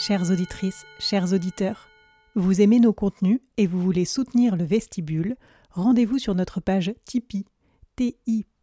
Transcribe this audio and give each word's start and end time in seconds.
Chères 0.00 0.30
auditrices, 0.30 0.86
chers 0.98 1.34
auditeurs, 1.34 1.86
vous 2.34 2.62
aimez 2.62 2.80
nos 2.80 2.94
contenus 2.94 3.40
et 3.58 3.66
vous 3.66 3.78
voulez 3.78 4.06
soutenir 4.06 4.56
le 4.56 4.64
vestibule, 4.64 5.36
rendez-vous 5.72 6.18
sur 6.18 6.34
notre 6.34 6.58
page 6.62 6.94
Tipeee 7.04 7.44
tipeee.com 7.96 8.54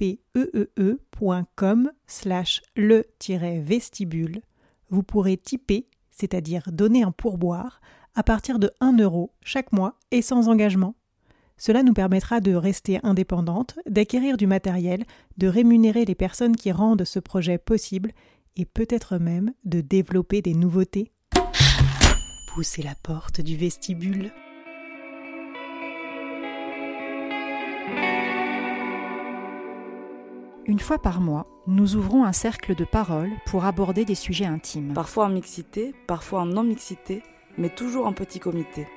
slash 2.08 2.64
le-vestibule. 2.76 4.42
Vous 4.90 5.04
pourrez 5.04 5.38
tiper, 5.38 5.88
c'est-à-dire 6.10 6.72
donner 6.72 7.04
un 7.04 7.12
pourboire, 7.12 7.82
à 8.16 8.24
partir 8.24 8.58
de 8.58 8.72
1 8.82 8.98
euro 8.98 9.32
chaque 9.44 9.72
mois 9.72 9.94
et 10.10 10.24
sans 10.24 10.50
engagement. 10.50 10.96
Cela 11.56 11.84
nous 11.84 11.94
permettra 11.94 12.40
de 12.40 12.56
rester 12.56 13.00
indépendantes, 13.04 13.78
d'acquérir 13.88 14.38
du 14.38 14.48
matériel, 14.48 15.06
de 15.38 15.48
rémunérer 15.48 16.04
les 16.04 16.16
personnes 16.16 16.56
qui 16.56 16.72
rendent 16.72 17.06
ce 17.06 17.20
projet 17.20 17.60
possible 17.60 18.12
et 18.56 18.66
peut-être 18.66 19.20
même 19.20 19.54
de 19.66 19.82
développer 19.82 20.42
des 20.42 20.56
nouveautés. 20.56 21.12
Poussez 22.58 22.82
la 22.82 22.96
porte 22.96 23.40
du 23.40 23.56
vestibule. 23.56 24.32
Une 30.66 30.80
fois 30.80 30.98
par 30.98 31.22
mois, 31.22 31.46
nous 31.68 31.96
ouvrons 31.96 32.24
un 32.24 32.32
cercle 32.32 32.74
de 32.74 32.84
parole 32.84 33.30
pour 33.46 33.66
aborder 33.66 34.06
des 34.06 34.16
sujets 34.16 34.48
intimes. 34.48 34.94
Parfois 34.96 35.26
en 35.26 35.30
mixité, 35.30 35.94
parfois 36.08 36.42
en 36.42 36.46
non-mixité, 36.48 37.22
mais 37.60 37.70
toujours 37.70 38.08
en 38.08 38.14
petit 38.14 38.40
comité. 38.40 38.88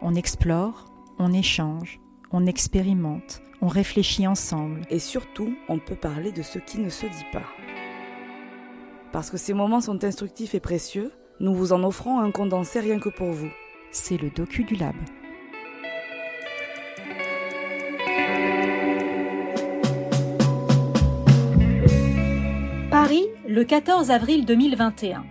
On 0.00 0.14
explore, 0.14 0.84
on 1.18 1.32
échange, 1.32 1.98
on 2.30 2.46
expérimente, 2.46 3.42
on 3.60 3.66
réfléchit 3.66 4.28
ensemble. 4.28 4.82
Et 4.88 5.00
surtout, 5.00 5.56
on 5.68 5.80
peut 5.80 5.96
parler 5.96 6.30
de 6.30 6.42
ce 6.42 6.60
qui 6.60 6.78
ne 6.78 6.90
se 6.90 7.06
dit 7.06 7.26
pas. 7.32 7.42
Parce 9.10 9.30
que 9.30 9.36
ces 9.36 9.52
moments 9.52 9.80
sont 9.80 10.04
instructifs 10.04 10.54
et 10.54 10.60
précieux, 10.60 11.10
nous 11.40 11.54
vous 11.54 11.72
en 11.72 11.82
offrons 11.82 12.20
un 12.20 12.30
condensé 12.30 12.80
rien 12.80 12.98
que 12.98 13.08
pour 13.08 13.32
vous. 13.32 13.50
C'est 13.90 14.20
le 14.20 14.30
docu 14.30 14.64
du 14.64 14.76
lab. 14.76 14.94
Paris, 22.90 23.26
le 23.48 23.64
14 23.64 24.10
avril 24.10 24.44
2021. 24.44 25.24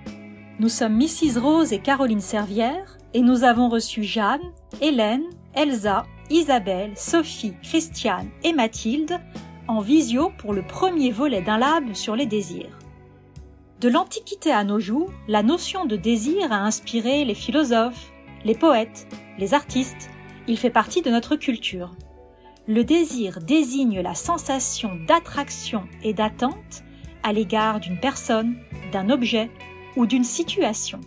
Nous 0.60 0.70
sommes 0.70 0.98
Mrs. 0.98 1.40
Rose 1.40 1.74
et 1.74 1.80
Caroline 1.80 2.20
Servière 2.20 2.98
et 3.14 3.22
nous 3.22 3.44
avons 3.44 3.70
reçu 3.70 4.04
Jeanne, 4.04 4.42
Hélène, 4.82 5.24
Elsa, 5.56 6.06
Isabelle, 6.30 6.92
Sophie, 6.96 7.54
Christiane 7.64 8.28
et 8.44 8.54
Mathilde 8.54 9.20
en 9.68 9.80
visio 9.80 10.32
pour 10.38 10.54
le 10.54 10.62
premier 10.62 11.12
volet 11.12 11.42
d'un 11.42 11.58
lab 11.58 11.94
sur 11.94 12.16
les 12.16 12.26
désirs. 12.26 12.83
De 13.84 13.90
l'Antiquité 13.90 14.50
à 14.50 14.64
nos 14.64 14.80
jours, 14.80 15.12
la 15.28 15.44
notion 15.44 15.84
de 15.84 15.98
désir 15.98 16.54
a 16.54 16.60
inspiré 16.62 17.26
les 17.26 17.36
philosophes, 17.36 18.14
les 18.46 18.56
poètes, 18.56 19.14
les 19.38 19.54
artistes. 19.54 20.10
Il 20.48 20.58
fait 20.58 20.70
partie 20.70 21.02
de 21.02 21.12
notre 21.12 21.36
culture. 21.36 21.94
Le 22.66 22.86
désir 22.86 23.40
désigne 23.42 24.00
la 24.00 24.16
sensation 24.16 24.92
d'attraction 25.06 25.84
et 26.02 26.14
d'attente 26.14 26.86
à 27.24 27.34
l'égard 27.34 27.82
d'une 27.82 28.00
personne, 28.00 28.56
d'un 28.94 29.10
objet 29.10 29.52
ou 29.98 30.06
d'une 30.06 30.24
situation. 30.24 31.02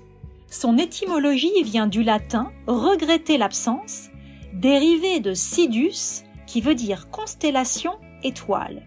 Son 0.50 0.77
étymologie 0.77 1.62
vient 1.62 1.86
du 1.86 2.02
latin 2.02 2.52
regretter 2.66 3.38
l'absence, 3.38 4.11
dérivé 4.52 5.20
de 5.20 5.33
sidus 5.33 6.24
qui 6.46 6.61
veut 6.61 6.74
dire 6.74 7.08
constellation, 7.08 7.92
étoile. 8.22 8.84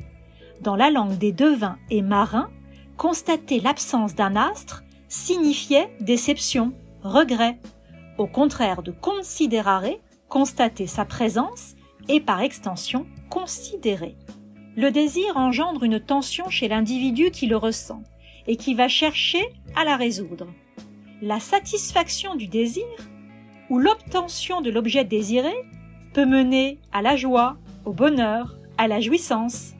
Dans 0.61 0.75
la 0.75 0.91
langue 0.91 1.17
des 1.17 1.31
devins 1.31 1.79
et 1.89 2.03
marins, 2.03 2.51
constater 2.99 3.61
l'absence 3.61 4.13
d'un 4.13 4.35
astre 4.35 4.83
signifiait 5.07 5.89
déception, 6.01 6.73
regret. 7.01 7.57
Au 8.17 8.27
contraire 8.27 8.83
de 8.83 8.91
considerare, 8.91 9.85
constater 10.27 10.85
sa 10.85 11.05
présence 11.05 11.75
et 12.09 12.19
par 12.19 12.41
extension 12.41 13.07
considérer. 13.29 14.17
Le 14.75 14.91
désir 14.91 15.37
engendre 15.37 15.85
une 15.85 16.01
tension 16.01 16.49
chez 16.49 16.67
l'individu 16.67 17.31
qui 17.31 17.47
le 17.47 17.55
ressent 17.55 18.03
et 18.47 18.57
qui 18.57 18.75
va 18.75 18.89
chercher 18.89 19.47
à 19.77 19.85
la 19.85 19.95
résoudre. 19.95 20.47
La 21.21 21.39
satisfaction 21.39 22.35
du 22.35 22.47
désir 22.47 22.83
ou 23.69 23.79
l'obtention 23.79 24.59
de 24.59 24.71
l'objet 24.71 25.05
désiré 25.05 25.53
peut 26.13 26.25
mener 26.25 26.79
à 26.91 27.01
la 27.01 27.15
joie, 27.15 27.55
au 27.85 27.93
bonheur, 27.93 28.57
à 28.77 28.89
la 28.89 28.99
jouissance. 28.99 29.73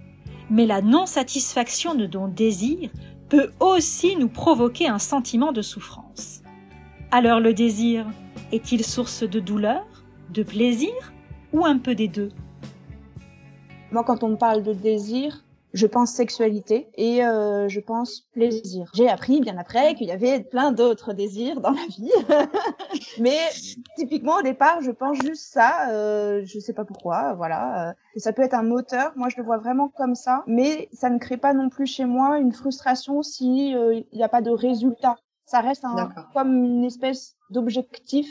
Mais 0.49 0.65
la 0.65 0.81
non-satisfaction 0.81 1.95
de 1.95 2.07
nos 2.07 2.27
désirs 2.27 2.89
peut 3.29 3.51
aussi 3.59 4.15
nous 4.15 4.29
provoquer 4.29 4.87
un 4.87 4.99
sentiment 4.99 5.51
de 5.51 5.61
souffrance. 5.61 6.41
Alors 7.11 7.39
le 7.39 7.53
désir 7.53 8.05
est-il 8.51 8.83
source 8.83 9.23
de 9.23 9.39
douleur, 9.39 9.85
de 10.29 10.43
plaisir 10.43 10.93
ou 11.53 11.65
un 11.65 11.77
peu 11.77 11.95
des 11.95 12.07
deux? 12.07 12.31
Moi, 13.91 14.03
quand 14.03 14.23
on 14.23 14.35
parle 14.35 14.63
de 14.63 14.73
désir, 14.73 15.43
je 15.74 15.85
pense 15.85 16.12
sexualité 16.12 16.90
et 16.96 17.24
euh, 17.24 17.68
je 17.68 17.80
pense 17.80 18.22
plaisir. 18.34 18.90
J'ai 18.94 19.09
appris 19.09 19.40
bien 19.41 19.57
après 19.57 19.96
qu'il 19.96 20.07
y 20.07 20.12
avait 20.12 20.40
plein 20.41 20.72
d'autres 20.72 21.13
désirs 21.13 21.62
dans 21.62 21.72
la 21.72 21.85
vie, 21.90 22.12
mais 23.19 23.38
typiquement 23.96 24.38
au 24.38 24.41
départ, 24.41 24.81
je 24.81 24.91
pense 24.91 25.18
juste 25.22 25.53
ça. 25.53 25.90
Euh, 25.91 26.41
je 26.46 26.59
sais 26.59 26.74
pas 26.74 26.85
pourquoi, 26.85 27.34
voilà. 27.34 27.90
Euh, 27.90 27.94
et 28.16 28.19
ça 28.19 28.34
peut 28.34 28.41
être 28.41 28.53
un 28.53 28.63
moteur. 28.63 29.12
Moi, 29.16 29.29
je 29.29 29.38
le 29.38 29.44
vois 29.44 29.58
vraiment 29.58 29.90
comme 29.90 30.16
ça, 30.16 30.44
mais 30.47 30.90
ça 30.94 31.09
ne 31.09 31.19
crée 31.19 31.38
pas 31.38 31.53
non 31.53 31.69
plus 31.69 31.85
chez 31.85 32.06
moi 32.06 32.40
une 32.40 32.52
frustration 32.52 33.22
si 33.22 33.75
euh, 33.75 34.02
il 34.12 34.18
n'y 34.18 34.24
a 34.24 34.29
pas 34.29 34.41
de 34.41 34.52
résultat. 34.52 35.18
Ça 35.46 35.62
reste 35.62 35.84
un, 35.84 36.09
comme 36.34 36.63
une 36.63 36.84
espèce 36.84 37.35
d'objectif 37.50 38.28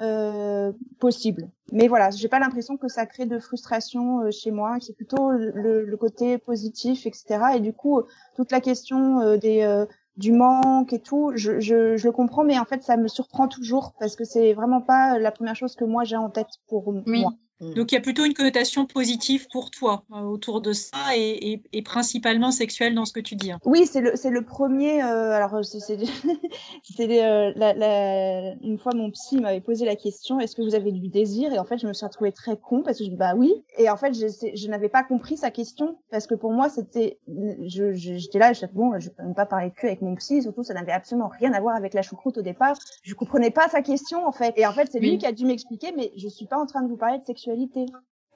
euh, 0.00 0.72
possible. 0.98 1.50
Mais 1.72 1.88
voilà, 1.88 2.10
j'ai 2.10 2.28
pas 2.28 2.38
l'impression 2.38 2.76
que 2.76 2.88
ça 2.88 3.06
crée 3.06 3.26
de 3.26 3.38
frustration 3.38 4.20
euh, 4.20 4.30
chez 4.30 4.50
moi. 4.50 4.76
C'est 4.80 4.94
plutôt 4.94 5.30
le, 5.30 5.84
le, 5.84 5.96
côté 5.96 6.38
positif, 6.38 7.06
etc. 7.06 7.40
Et 7.56 7.60
du 7.60 7.72
coup, 7.72 8.02
toute 8.36 8.50
la 8.52 8.60
question 8.60 9.20
euh, 9.20 9.36
des 9.36 9.84
du 10.18 10.32
manque 10.32 10.92
et 10.92 11.00
tout, 11.00 11.32
je, 11.34 11.58
je, 11.58 11.96
je, 11.96 12.06
le 12.06 12.12
comprends, 12.12 12.44
mais 12.44 12.58
en 12.58 12.66
fait, 12.66 12.82
ça 12.82 12.98
me 12.98 13.08
surprend 13.08 13.48
toujours 13.48 13.94
parce 13.98 14.14
que 14.14 14.24
c'est 14.24 14.52
vraiment 14.52 14.82
pas 14.82 15.18
la 15.18 15.30
première 15.30 15.56
chose 15.56 15.74
que 15.74 15.86
moi 15.86 16.04
j'ai 16.04 16.16
en 16.16 16.28
tête 16.28 16.48
pour 16.68 16.88
oui. 16.88 17.22
moi. 17.22 17.32
Mm. 17.62 17.74
Donc 17.74 17.92
il 17.92 17.94
y 17.94 17.98
a 17.98 18.00
plutôt 18.00 18.24
une 18.24 18.34
connotation 18.34 18.86
positive 18.86 19.46
pour 19.50 19.70
toi 19.70 20.02
euh, 20.12 20.20
autour 20.20 20.60
de 20.60 20.72
ça 20.72 21.16
et, 21.16 21.52
et, 21.52 21.62
et, 21.72 21.82
principalement 21.82 22.50
sexuelle 22.50 22.94
dans 22.94 23.04
ce 23.04 23.12
que 23.12 23.20
tu 23.20 23.36
dis. 23.36 23.52
Hein. 23.52 23.58
Oui, 23.64 23.86
c'est 23.86 24.00
le, 24.00 24.12
le 24.30 24.42
premier. 24.42 25.02
Euh, 25.02 25.30
alors 25.30 25.64
c'est, 25.64 25.98
euh, 27.00 27.52
la, 27.54 27.72
la, 27.72 28.54
une 28.62 28.78
fois 28.78 28.92
mon 28.94 29.10
psy 29.12 29.40
m'avait 29.40 29.60
posé 29.60 29.84
la 29.86 29.96
question 29.96 30.40
est-ce 30.40 30.56
que 30.56 30.62
vous 30.62 30.74
avez 30.74 30.90
du 30.90 31.08
désir? 31.08 31.52
Et 31.52 31.58
en 31.58 31.64
fait 31.64 31.78
je 31.78 31.86
me 31.86 31.92
suis 31.92 32.04
retrouvée 32.04 32.32
très 32.32 32.56
con 32.56 32.82
parce 32.82 32.98
que 32.98 33.04
je 33.04 33.10
dis 33.10 33.16
bah 33.16 33.34
oui. 33.36 33.54
Et 33.78 33.88
en 33.88 33.96
fait 33.96 34.12
je, 34.14 34.26
je 34.54 34.68
n'avais 34.68 34.88
pas 34.88 35.04
compris 35.04 35.36
sa 35.36 35.50
question 35.50 35.98
parce 36.10 36.26
que 36.26 36.34
pour 36.34 36.52
moi 36.52 36.68
c'était 36.68 37.18
je, 37.66 37.92
je, 37.92 38.14
j'étais 38.16 38.40
là 38.40 38.52
je 38.52 38.66
bon 38.72 38.98
je 38.98 39.08
peux 39.10 39.22
même 39.22 39.34
pas 39.34 39.46
parler 39.46 39.68
de 39.70 39.74
cul 39.74 39.86
avec 39.86 40.02
mon 40.02 40.16
psy 40.16 40.42
surtout 40.42 40.64
ça 40.64 40.74
n'avait 40.74 40.92
absolument 40.92 41.28
rien 41.28 41.52
à 41.52 41.60
voir 41.60 41.76
avec 41.76 41.94
la 41.94 42.02
choucroute 42.02 42.38
au 42.38 42.42
départ. 42.42 42.76
Je 43.04 43.14
comprenais 43.14 43.50
pas 43.50 43.68
sa 43.68 43.82
question 43.82 44.26
en 44.26 44.32
fait. 44.32 44.52
Et 44.56 44.66
en 44.66 44.72
fait 44.72 44.88
c'est 44.90 44.98
lui 44.98 45.18
qui 45.18 45.26
a 45.26 45.32
dû 45.32 45.44
m'expliquer 45.44 45.92
mais 45.96 46.12
je 46.16 46.28
suis 46.28 46.46
pas 46.46 46.58
en 46.58 46.66
train 46.66 46.82
de 46.82 46.88
vous 46.88 46.96
parler 46.96 47.18
de 47.18 47.24
sexualité 47.24 47.51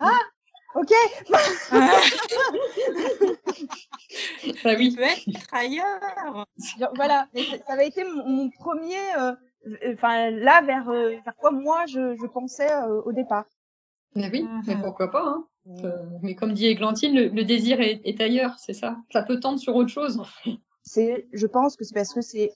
ah, 0.00 0.18
ok. 0.74 0.92
bah 4.64 4.74
oui, 4.76 4.90
tu 4.90 4.96
peux 4.96 5.02
être 5.02 5.54
ailleurs. 5.54 6.46
Voilà, 6.94 7.28
ça 7.66 7.72
avait 7.72 7.88
été 7.88 8.04
mon, 8.04 8.28
mon 8.28 8.50
premier, 8.50 9.14
euh, 9.18 9.32
enfin 9.94 10.30
là 10.30 10.60
vers, 10.62 10.88
euh, 10.90 11.16
vers 11.24 11.34
quoi 11.36 11.50
moi 11.50 11.86
je, 11.86 12.14
je 12.16 12.26
pensais 12.26 12.70
euh, 12.70 13.00
au 13.02 13.12
départ. 13.12 13.46
Mais 14.14 14.30
oui, 14.30 14.46
mais 14.66 14.74
ah. 14.78 14.82
pourquoi 14.82 15.10
pas. 15.10 15.24
Hein. 15.24 15.46
mais 16.22 16.34
comme 16.34 16.52
dit 16.52 16.66
Églantine, 16.66 17.14
le, 17.14 17.28
le 17.28 17.44
désir 17.44 17.80
est, 17.80 18.00
est 18.04 18.20
ailleurs, 18.20 18.58
c'est 18.58 18.74
ça. 18.74 18.96
Ça 19.12 19.22
peut 19.22 19.40
tendre 19.40 19.58
sur 19.58 19.74
autre 19.76 19.90
chose. 19.90 20.22
C'est, 20.82 21.26
je 21.32 21.46
pense 21.46 21.76
que 21.76 21.84
c'est 21.84 21.94
parce 21.94 22.12
que 22.14 22.20
c'est, 22.20 22.52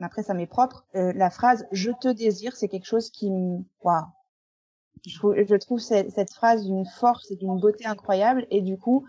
après 0.00 0.22
ça 0.22 0.34
m'est 0.34 0.46
propre, 0.46 0.86
la 0.94 1.30
phrase 1.30 1.66
"je 1.72 1.90
te 1.92 2.08
désire", 2.08 2.56
c'est 2.56 2.68
quelque 2.68 2.86
chose 2.86 3.10
qui 3.10 3.30
me, 3.30 3.58
waouh, 3.82 4.04
je, 5.06 5.56
trouve 5.56 5.80
cette, 5.80 6.32
phrase 6.32 6.64
d'une 6.64 6.86
force 6.86 7.30
et 7.30 7.36
d'une 7.36 7.58
beauté 7.58 7.86
incroyable 7.86 8.46
et 8.50 8.60
du 8.60 8.78
coup 8.78 9.06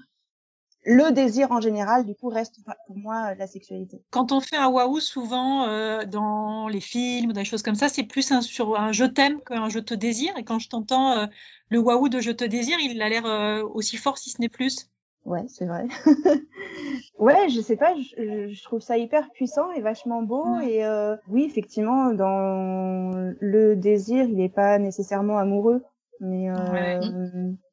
le 0.86 1.12
désir 1.12 1.52
en 1.52 1.60
général, 1.60 2.06
du 2.06 2.16
coup, 2.16 2.30
reste 2.30 2.60
pour 2.88 2.98
moi 2.98 3.36
la 3.36 3.48
sexualité. 3.48 4.02
Quand 4.12 4.32
on 4.32 4.40
fait 4.40 4.56
un 4.56 4.70
waouh, 4.70 5.00
souvent 5.00 5.68
euh, 5.68 6.06
dans 6.06 6.68
les 6.70 6.80
films 6.80 7.32
ou 7.32 7.34
des 7.34 7.44
choses 7.44 7.64
comme 7.64 7.76
ça, 7.76 7.90
c'est 7.90 8.04
plus 8.04 8.32
sur 8.42 8.80
un 8.80 8.92
je 8.92 9.04
t'aime 9.04 9.42
qu'un 9.42 9.70
je 9.70 9.80
te 9.80 9.94
désire. 9.94 10.36
Et 10.38 10.44
quand 10.44 10.60
je 10.60 10.70
t'entends 10.70 11.18
euh, 11.18 11.26
le 11.70 11.80
waouh 11.80 12.08
de 12.08 12.22
je 12.22 12.32
te 12.32 12.46
désire, 12.46 12.78
il 12.80 13.02
a 13.02 13.10
l'air 13.10 13.26
euh, 13.26 13.62
aussi 13.74 13.98
fort 13.98 14.18
si 14.18 14.30
ce 14.30 14.40
n'est 14.40 14.50
plus. 14.50 14.88
Ouais, 15.26 15.46
c'est 15.48 15.66
vrai. 15.66 15.86
ouais, 17.20 17.50
je 17.50 17.62
sais 17.62 17.76
pas, 17.76 17.94
je, 17.96 18.50
je, 18.52 18.64
trouve 18.64 18.80
ça 18.80 18.98
hyper 18.98 19.30
puissant 19.32 19.72
et 19.72 19.82
vachement 19.82 20.22
beau. 20.22 20.58
Ouais. 20.58 20.72
Et 20.72 20.86
euh, 20.86 21.16
oui, 21.28 21.44
effectivement, 21.44 22.14
dans 22.14 23.34
le 23.40 23.76
désir, 23.76 24.26
il 24.26 24.38
n'est 24.38 24.50
pas 24.50 24.80
nécessairement 24.80 25.38
amoureux, 25.38 25.84
mais 26.20 26.50
euh, 26.50 26.56
ouais. 26.72 27.00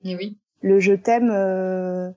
et 0.04 0.16
oui. 0.16 0.38
le 0.60 0.80
je 0.80 0.92
t'aime, 0.92 1.30
euh, 1.30 2.10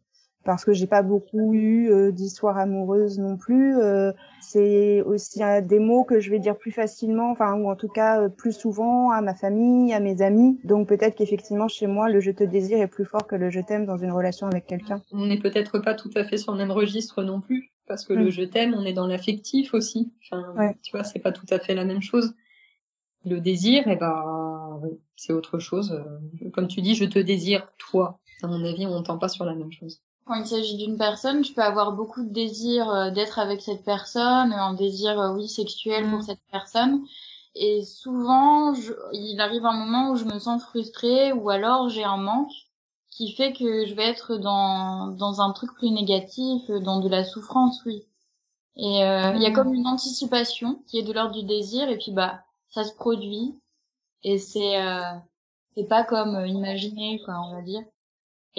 parce 0.45 0.63
que 0.63 0.73
j'ai 0.73 0.87
pas 0.87 1.01
beaucoup 1.01 1.53
eu 1.53 1.91
euh, 1.91 2.11
d'histoires 2.11 2.57
amoureuses 2.57 3.19
non 3.19 3.37
plus. 3.37 3.77
Euh, 3.77 4.11
c'est 4.41 5.01
aussi 5.01 5.41
des 5.63 5.79
mots 5.79 6.03
que 6.03 6.19
je 6.19 6.29
vais 6.31 6.39
dire 6.39 6.57
plus 6.57 6.71
facilement, 6.71 7.31
enfin 7.31 7.53
ou 7.55 7.69
en 7.69 7.75
tout 7.75 7.89
cas 7.89 8.21
euh, 8.21 8.29
plus 8.29 8.53
souvent 8.53 9.11
à 9.11 9.21
ma 9.21 9.35
famille, 9.35 9.93
à 9.93 9.99
mes 9.99 10.21
amis. 10.21 10.59
Donc 10.63 10.87
peut-être 10.87 11.15
qu'effectivement 11.15 11.67
chez 11.67 11.87
moi 11.87 12.09
le 12.09 12.19
je 12.19 12.31
te 12.31 12.43
désire 12.43 12.79
est 12.79 12.87
plus 12.87 13.05
fort 13.05 13.27
que 13.27 13.35
le 13.35 13.49
je 13.49 13.59
t'aime 13.59 13.85
dans 13.85 13.97
une 13.97 14.11
relation 14.11 14.47
avec 14.47 14.65
quelqu'un. 14.65 15.01
On 15.11 15.25
n'est 15.25 15.39
peut-être 15.39 15.79
pas 15.79 15.93
tout 15.93 16.11
à 16.15 16.23
fait 16.23 16.37
sur 16.37 16.53
le 16.53 16.57
même 16.57 16.71
registre 16.71 17.21
non 17.21 17.41
plus, 17.41 17.71
parce 17.85 18.05
que 18.05 18.13
le 18.13 18.27
mm. 18.27 18.31
je 18.31 18.43
t'aime, 18.43 18.73
on 18.73 18.85
est 18.85 18.93
dans 18.93 19.07
l'affectif 19.07 19.73
aussi. 19.73 20.13
Enfin, 20.31 20.73
tu 20.81 20.91
vois, 20.91 21.03
c'est 21.03 21.19
pas 21.19 21.33
tout 21.33 21.47
à 21.49 21.59
fait 21.59 21.75
la 21.75 21.85
même 21.85 22.01
chose. 22.01 22.33
Le 23.25 23.41
désir, 23.41 23.83
eh 23.87 23.97
ben, 23.97 24.79
c'est 25.17 25.33
autre 25.33 25.59
chose. 25.59 26.01
Comme 26.53 26.67
tu 26.69 26.81
dis, 26.81 26.95
je 26.95 27.03
te 27.03 27.19
désire, 27.19 27.67
toi. 27.77 28.21
À 28.41 28.47
mon 28.47 28.63
avis, 28.63 28.85
on 28.85 28.91
n'entend 28.91 29.17
pas 29.17 29.27
sur 29.27 29.43
la 29.43 29.53
même 29.53 29.73
chose 29.73 30.01
quand 30.29 30.35
il 30.35 30.45
s'agit 30.45 30.77
d'une 30.77 30.97
personne, 30.97 31.43
je 31.43 31.53
peux 31.53 31.63
avoir 31.63 31.91
beaucoup 31.93 32.23
de 32.23 32.29
désir 32.29 32.87
euh, 32.87 33.09
d'être 33.09 33.39
avec 33.39 33.61
cette 33.61 33.83
personne, 33.83 34.53
un 34.53 34.75
désir, 34.75 35.19
euh, 35.19 35.33
oui, 35.33 35.49
sexuel 35.49 36.07
pour 36.07 36.19
mm. 36.19 36.23
cette 36.23 36.41
personne. 36.51 37.03
Et 37.55 37.83
souvent, 37.83 38.75
je, 38.75 38.93
il 39.11 39.41
arrive 39.41 39.65
un 39.65 39.73
moment 39.73 40.11
où 40.11 40.15
je 40.15 40.25
me 40.25 40.37
sens 40.37 40.63
frustrée 40.63 41.33
ou 41.33 41.49
alors 41.49 41.89
j'ai 41.89 42.03
un 42.03 42.17
manque 42.17 42.51
qui 43.09 43.31
fait 43.31 43.53
que 43.53 43.87
je 43.87 43.95
vais 43.95 44.07
être 44.07 44.37
dans, 44.37 45.07
dans 45.07 45.41
un 45.41 45.51
truc 45.51 45.73
plus 45.73 45.89
négatif, 45.89 46.69
dans 46.69 46.99
de 46.99 47.09
la 47.09 47.23
souffrance, 47.23 47.81
oui. 47.87 48.03
Et 48.75 49.03
euh, 49.03 49.33
il 49.35 49.41
y 49.41 49.47
a 49.47 49.49
mm. 49.49 49.53
comme 49.53 49.73
une 49.73 49.87
anticipation 49.87 50.83
qui 50.85 50.99
est 50.99 51.03
de 51.03 51.11
l'ordre 51.11 51.33
du 51.33 51.43
désir 51.43 51.89
et 51.89 51.97
puis 51.97 52.11
bah 52.11 52.43
ça 52.69 52.83
se 52.83 52.93
produit 52.93 53.59
et 54.23 54.37
c'est 54.37 54.77
c'est 55.73 55.85
pas 55.85 56.03
comme 56.03 56.45
imaginé 56.45 57.19
quoi 57.25 57.33
on 57.47 57.55
va 57.55 57.61
dire. 57.63 57.81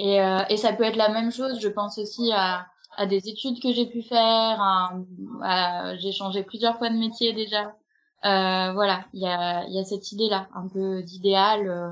Et, 0.01 0.21
euh, 0.21 0.57
ça 0.57 0.73
peut 0.73 0.85
être 0.85 0.97
la 0.97 1.11
même 1.11 1.31
chose. 1.31 1.61
Je 1.61 1.69
pense 1.69 1.99
aussi 1.99 2.31
à, 2.33 2.67
des 3.09 3.29
études 3.29 3.63
que 3.63 3.73
j'ai 3.73 3.87
pu 3.87 4.03
faire. 4.03 4.61
J'ai 5.99 6.13
changé 6.13 6.43
plusieurs 6.43 6.79
fois 6.79 6.91
de 6.91 6.97
métier 6.97 7.33
déjà. 7.33 7.75
Euh, 8.27 8.73
voilà, 8.75 9.07
il 9.15 9.21
y 9.21 9.27
a, 9.27 9.85
cette 9.85 10.13
idée-là, 10.13 10.49
un 10.55 10.69
peu 10.69 11.03
d'idéal. 11.03 11.69
Euh, 11.69 11.91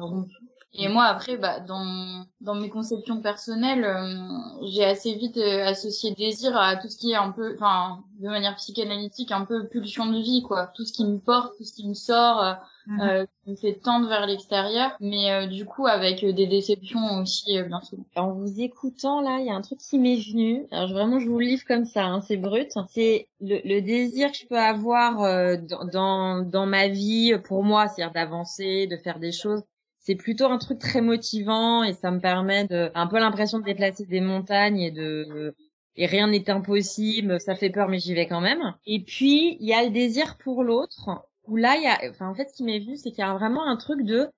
et 0.72 0.88
moi 0.88 1.04
après, 1.04 1.36
bah, 1.36 1.60
dans, 1.60 2.24
dans 2.40 2.54
mes 2.54 2.68
conceptions 2.68 3.20
personnelles, 3.20 3.84
euh, 3.84 4.68
j'ai 4.70 4.84
assez 4.84 5.14
vite 5.14 5.38
associé 5.38 6.14
désir 6.14 6.56
à 6.56 6.76
tout 6.76 6.88
ce 6.88 6.96
qui 6.96 7.12
est 7.12 7.16
un 7.16 7.30
peu, 7.30 7.54
enfin, 7.54 8.04
de 8.20 8.28
manière 8.28 8.56
psychanalytique, 8.56 9.32
un 9.32 9.44
peu 9.44 9.66
pulsion 9.68 10.06
de 10.06 10.18
vie, 10.18 10.42
quoi. 10.42 10.68
Tout 10.74 10.84
ce 10.84 10.92
qui 10.92 11.04
me 11.04 11.18
porte, 11.18 11.56
tout 11.56 11.64
ce 11.64 11.72
qui 11.72 11.88
me 11.88 11.94
sort 11.94 12.58
Mhm. 12.88 13.00
euh, 13.02 13.26
qui 13.44 13.50
me 13.50 13.56
fait 13.56 13.74
tendre 13.74 14.08
vers 14.08 14.26
l'extérieur, 14.26 14.96
mais 14.98 15.30
euh, 15.30 15.46
du 15.46 15.66
coup 15.66 15.86
avec 15.86 16.24
euh, 16.24 16.32
des 16.32 16.46
déceptions 16.46 17.20
aussi 17.20 17.58
euh, 17.58 17.64
bien 17.64 17.82
souvent. 17.82 18.04
En 18.16 18.32
vous 18.32 18.60
écoutant 18.62 19.20
là, 19.20 19.36
il 19.40 19.46
y 19.46 19.50
a 19.50 19.54
un 19.54 19.60
truc 19.60 19.78
qui 19.78 19.98
m'est 19.98 20.16
venu. 20.16 20.66
Alors 20.70 20.90
vraiment, 20.90 21.20
je 21.20 21.28
vous 21.28 21.38
le 21.38 21.44
livre 21.44 21.64
comme 21.68 21.84
ça, 21.84 22.06
hein, 22.06 22.22
c'est 22.22 22.38
brut. 22.38 22.72
C'est 22.88 23.28
le, 23.42 23.60
le, 23.62 23.82
désir 23.82 24.32
que 24.32 24.38
je 24.38 24.46
peux 24.46 24.58
avoir 24.58 25.18
dans, 25.58 25.84
dans, 25.84 26.42
dans 26.42 26.66
ma 26.66 26.88
vie 26.88 27.34
pour 27.44 27.62
moi, 27.62 27.88
c'est-à-dire 27.88 28.14
d'avancer, 28.14 28.86
de 28.86 28.96
faire 28.96 29.18
des 29.18 29.32
choses 29.32 29.62
c'est 30.08 30.16
plutôt 30.16 30.46
un 30.46 30.56
truc 30.56 30.78
très 30.78 31.02
motivant 31.02 31.82
et 31.82 31.93
ça 31.93 32.10
me 32.10 32.19
permet 32.19 32.64
de 32.64 32.90
un 32.94 33.06
peu 33.06 33.19
l'impression 33.19 33.58
de 33.58 33.64
déplacer 33.64 34.06
des 34.06 34.22
montagnes 34.22 34.81
et 34.81 34.90
de 34.90 35.55
et 35.96 36.06
rien 36.06 36.28
n'est 36.28 36.49
impossible, 36.49 37.38
ça 37.38 37.55
fait 37.55 37.69
peur 37.69 37.88
mais 37.88 37.99
j'y 37.99 38.14
vais 38.14 38.26
quand 38.26 38.40
même. 38.40 38.75
Et 38.87 39.05
puis 39.05 39.58
il 39.60 39.66
y 39.69 39.75
a 39.75 39.84
le 39.84 39.90
désir 39.90 40.38
pour 40.38 40.64
l'autre 40.64 41.10
où 41.44 41.56
là, 41.56 41.76
il 41.76 41.82
y 41.82 41.87
a, 41.87 41.99
enfin, 42.10 42.28
en 42.28 42.34
fait, 42.34 42.49
ce 42.49 42.55
qui 42.55 42.64
m'est 42.64 42.78
vu, 42.78 42.96
c'est 42.96 43.10
qu'il 43.10 43.20
y 43.20 43.26
a 43.26 43.34
vraiment 43.34 43.66
un 43.66 43.76
truc 43.76 44.02
de, 44.02 44.28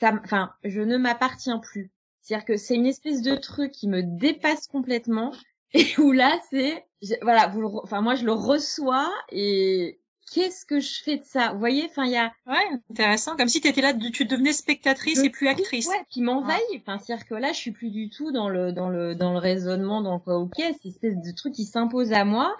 ça, 0.00 0.12
enfin, 0.24 0.52
je 0.64 0.80
ne 0.80 0.96
m'appartiens 0.96 1.58
plus. 1.58 1.92
C'est-à-dire 2.22 2.44
que 2.44 2.56
c'est 2.56 2.76
une 2.76 2.86
espèce 2.86 3.22
de 3.22 3.36
truc 3.36 3.72
qui 3.72 3.88
me 3.88 4.02
dépasse 4.02 4.66
complètement 4.66 5.32
et 5.74 5.86
où 5.98 6.12
là, 6.12 6.40
c'est, 6.50 6.86
voilà, 7.22 7.48
vous, 7.48 7.80
enfin, 7.82 8.00
moi, 8.00 8.14
je 8.14 8.24
le 8.24 8.32
reçois 8.32 9.12
et 9.30 9.99
qu'est-ce 10.32 10.64
que 10.64 10.80
je 10.80 11.02
fais 11.02 11.16
de 11.16 11.24
ça? 11.24 11.52
Vous 11.52 11.58
voyez, 11.58 11.86
enfin, 11.88 12.04
il 12.04 12.12
y 12.12 12.16
a. 12.16 12.32
Ouais, 12.46 12.80
intéressant. 12.90 13.36
Comme 13.36 13.48
si 13.48 13.60
tu 13.60 13.68
étais 13.68 13.80
là, 13.80 13.92
tu 13.92 14.24
devenais 14.24 14.52
spectatrice 14.52 15.18
et 15.18 15.30
plus 15.30 15.48
actrice. 15.48 15.88
Ouais, 15.88 16.02
qui 16.08 16.22
m'envahit. 16.22 16.60
Enfin, 16.76 16.98
c'est-à-dire 16.98 17.26
que 17.26 17.34
là, 17.34 17.52
je 17.52 17.58
suis 17.58 17.72
plus 17.72 17.90
du 17.90 18.08
tout 18.08 18.32
dans 18.32 18.48
le 18.48 18.72
dans 18.72 18.88
le 18.88 19.14
dans 19.14 19.32
le 19.32 19.38
raisonnement, 19.38 20.00
dans 20.00 20.18
quoi 20.18 20.38
ok, 20.38 20.52
c'est 20.56 20.84
une 20.84 20.90
espèce 20.90 21.16
de 21.16 21.32
truc 21.32 21.54
qui 21.54 21.64
s'impose 21.64 22.12
à 22.12 22.24
moi 22.24 22.56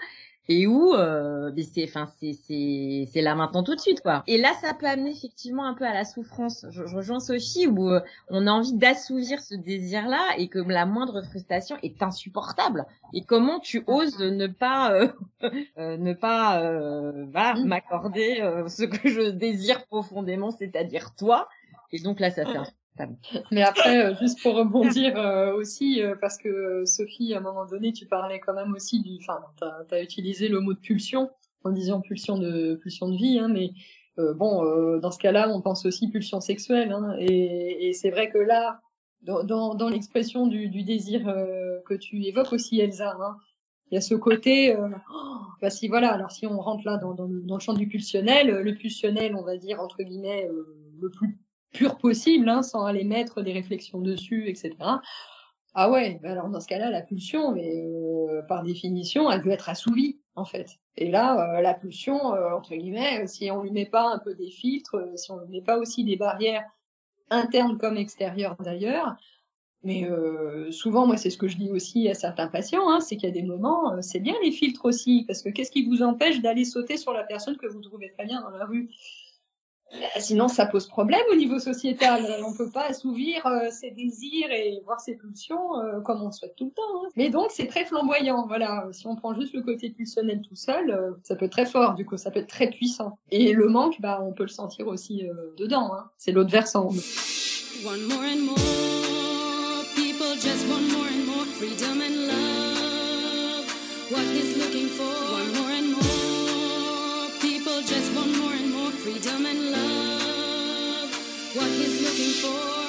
et 0.49 0.67
où 0.67 0.93
euh, 0.93 1.51
c'est 1.73 1.83
enfin 1.83 2.07
c'est 2.19 2.33
c'est 2.33 3.07
c'est 3.11 3.21
là 3.21 3.35
maintenant 3.35 3.63
tout 3.63 3.75
de 3.75 3.79
suite 3.79 4.01
quoi. 4.01 4.23
Et 4.27 4.37
là 4.37 4.53
ça 4.61 4.73
peut 4.73 4.87
amener 4.87 5.11
effectivement 5.11 5.65
un 5.65 5.73
peu 5.73 5.85
à 5.85 5.93
la 5.93 6.03
souffrance. 6.03 6.65
Je, 6.69 6.83
rejoins 6.83 7.19
Sophie 7.19 7.67
où 7.67 7.89
euh, 7.89 8.01
on 8.29 8.47
a 8.47 8.51
envie 8.51 8.73
d'assouvir 8.73 9.41
ce 9.41 9.55
désir 9.55 10.07
là 10.07 10.27
et 10.37 10.47
que 10.47 10.59
la 10.59 10.85
moindre 10.85 11.21
frustration 11.21 11.77
est 11.83 12.01
insupportable. 12.01 12.85
Et 13.13 13.23
comment 13.23 13.59
tu 13.59 13.83
oses 13.87 14.19
ne 14.19 14.47
pas 14.47 14.91
euh, 14.93 15.07
euh 15.77 15.97
ne 15.97 16.13
pas 16.13 16.61
euh, 16.61 17.25
voilà 17.31 17.55
mm. 17.55 17.65
m'accorder 17.65 18.63
ce 18.67 18.83
que 18.83 19.09
je 19.09 19.29
désire 19.29 19.85
profondément 19.85 20.51
c'est-à-dire 20.51 21.13
toi. 21.15 21.47
Et 21.91 21.99
donc 21.99 22.19
là 22.19 22.31
ça 22.31 22.45
fait 22.45 22.57
un 22.57 22.65
mais 23.51 23.63
après, 23.63 24.05
euh, 24.05 24.15
juste 24.19 24.41
pour 24.41 24.55
rebondir 24.55 25.17
euh, 25.17 25.53
aussi, 25.53 26.01
euh, 26.01 26.15
parce 26.19 26.37
que 26.37 26.83
Sophie, 26.85 27.33
à 27.33 27.37
un 27.37 27.41
moment 27.41 27.65
donné, 27.65 27.93
tu 27.93 28.05
parlais 28.05 28.39
quand 28.39 28.53
même 28.53 28.73
aussi 28.73 29.01
du, 29.01 29.17
enfin, 29.21 29.39
t'as 29.57 29.95
as 29.95 30.01
utilisé 30.01 30.47
le 30.47 30.59
mot 30.59 30.73
de 30.73 30.79
pulsion 30.79 31.29
en 31.63 31.71
disant 31.71 32.01
pulsion 32.01 32.37
de 32.37 32.75
pulsion 32.75 33.09
de 33.09 33.15
vie, 33.15 33.39
hein, 33.39 33.47
mais 33.47 33.71
bon, 34.17 34.63
dans 34.99 35.11
ce 35.11 35.19
cas-là, 35.19 35.49
on 35.49 35.61
pense 35.61 35.85
aussi 35.85 36.09
pulsion 36.09 36.41
sexuelle, 36.41 36.91
hein, 36.91 37.15
et, 37.19 37.87
et 37.87 37.93
c'est 37.93 38.09
vrai 38.09 38.29
que 38.29 38.39
là, 38.39 38.81
dans, 39.21 39.43
dans, 39.43 39.75
dans 39.75 39.89
l'expression 39.89 40.47
du, 40.47 40.69
du, 40.69 40.83
désir 40.83 41.23
que 41.85 41.93
tu 41.93 42.23
évoques 42.25 42.51
aussi, 42.51 42.79
Elsa, 42.79 43.15
hein, 43.21 43.37
il 43.91 43.95
y 43.95 43.97
a 43.97 44.01
ce 44.01 44.15
côté, 44.15 44.75
oh, 44.75 45.37
bah 45.61 45.69
si 45.69 45.87
voilà, 45.87 46.11
alors 46.11 46.31
si 46.31 46.47
on 46.47 46.59
rentre 46.59 46.83
là 46.85 46.97
dans, 46.97 47.13
dans, 47.13 47.27
dans, 47.27 47.55
le 47.55 47.61
champ 47.61 47.73
du 47.73 47.87
pulsionnel, 47.87 48.47
le 48.47 48.75
pulsionnel, 48.75 49.35
on 49.35 49.43
va 49.43 49.57
dire 49.57 49.79
entre 49.79 50.01
guillemets 50.01 50.49
le 50.99 51.11
plus 51.11 51.39
pur 51.71 51.97
possible, 51.97 52.49
hein, 52.49 52.63
sans 52.63 52.85
aller 52.85 53.03
mettre 53.03 53.41
des 53.41 53.53
réflexions 53.53 54.01
dessus, 54.01 54.49
etc. 54.49 54.75
Ah 55.73 55.89
ouais, 55.89 56.19
bah 56.21 56.31
alors 56.31 56.49
dans 56.49 56.59
ce 56.59 56.67
cas-là, 56.67 56.89
la 56.89 57.01
pulsion, 57.01 57.53
mais 57.53 57.85
euh, 57.85 58.41
par 58.47 58.63
définition, 58.63 59.31
elle 59.31 59.41
veut 59.41 59.51
être 59.51 59.69
assouvie 59.69 60.19
en 60.35 60.43
fait. 60.43 60.67
Et 60.97 61.09
là, 61.09 61.57
euh, 61.57 61.61
la 61.61 61.73
pulsion, 61.73 62.33
euh, 62.35 62.51
entre 62.51 62.75
guillemets, 62.75 63.25
si 63.27 63.49
on 63.51 63.63
lui 63.63 63.71
met 63.71 63.85
pas 63.85 64.11
un 64.11 64.19
peu 64.19 64.35
des 64.35 64.49
filtres, 64.49 64.97
si 65.15 65.31
on 65.31 65.39
lui 65.39 65.47
met 65.47 65.61
pas 65.61 65.77
aussi 65.77 66.03
des 66.03 66.17
barrières 66.17 66.65
internes 67.29 67.77
comme 67.77 67.95
extérieures 67.95 68.57
d'ailleurs, 68.59 69.15
mais 69.83 70.07
souvent, 70.69 71.07
moi, 71.07 71.17
c'est 71.17 71.31
ce 71.31 71.39
que 71.39 71.47
je 71.47 71.57
dis 71.57 71.71
aussi 71.71 72.07
à 72.07 72.13
certains 72.13 72.47
patients, 72.47 72.87
hein, 72.87 72.99
c'est 72.99 73.15
qu'il 73.15 73.27
y 73.27 73.31
a 73.31 73.33
des 73.33 73.41
moments, 73.41 73.99
c'est 74.03 74.19
bien 74.19 74.35
les 74.43 74.51
filtres 74.51 74.85
aussi, 74.85 75.23
parce 75.25 75.41
que 75.41 75.49
qu'est-ce 75.49 75.71
qui 75.71 75.87
vous 75.87 76.03
empêche 76.03 76.39
d'aller 76.39 76.65
sauter 76.65 76.97
sur 76.97 77.13
la 77.13 77.23
personne 77.23 77.57
que 77.57 77.65
vous 77.65 77.81
trouvez 77.81 78.11
très 78.11 78.27
bien 78.27 78.41
dans 78.41 78.51
la 78.51 78.65
rue? 78.65 78.91
Sinon, 80.19 80.47
ça 80.47 80.65
pose 80.65 80.87
problème 80.87 81.21
au 81.31 81.35
niveau 81.35 81.59
sociétal. 81.59 82.25
On 82.45 82.53
peut 82.53 82.69
pas 82.69 82.85
assouvir 82.89 83.45
euh, 83.45 83.69
ses 83.71 83.91
désirs 83.91 84.51
et 84.51 84.81
voir 84.85 84.99
ses 84.99 85.15
pulsions 85.15 85.79
euh, 85.79 85.99
comme 86.01 86.21
on 86.21 86.27
le 86.27 86.31
souhaite 86.31 86.55
tout 86.55 86.65
le 86.65 86.71
temps. 86.71 87.03
Hein. 87.05 87.09
Mais 87.15 87.29
donc, 87.29 87.47
c'est 87.49 87.67
très 87.67 87.85
flamboyant. 87.85 88.45
Voilà. 88.47 88.87
Si 88.91 89.07
on 89.07 89.15
prend 89.15 89.33
juste 89.33 89.53
le 89.53 89.61
côté 89.61 89.89
pulsionnel 89.89 90.41
tout 90.41 90.55
seul, 90.55 90.91
euh, 90.91 91.11
ça 91.23 91.35
peut 91.35 91.45
être 91.45 91.51
très 91.51 91.65
fort. 91.65 91.95
Du 91.95 92.05
coup, 92.05 92.17
ça 92.17 92.31
peut 92.31 92.39
être 92.39 92.49
très 92.49 92.69
puissant. 92.69 93.17
Et 93.31 93.53
le 93.53 93.67
manque, 93.67 93.99
bah, 93.99 94.19
on 94.21 94.33
peut 94.33 94.43
le 94.43 94.49
sentir 94.49 94.87
aussi 94.87 95.23
dedans. 95.57 95.93
Hein. 95.93 96.09
C'est 96.17 96.31
l'autre 96.31 96.51
versant. 96.51 96.89
Freedom 109.21 109.45
and 109.45 109.71
love 109.71 111.09
what 111.55 111.67
he's 111.67 112.01
looking 112.01 112.33
for. 112.41 112.80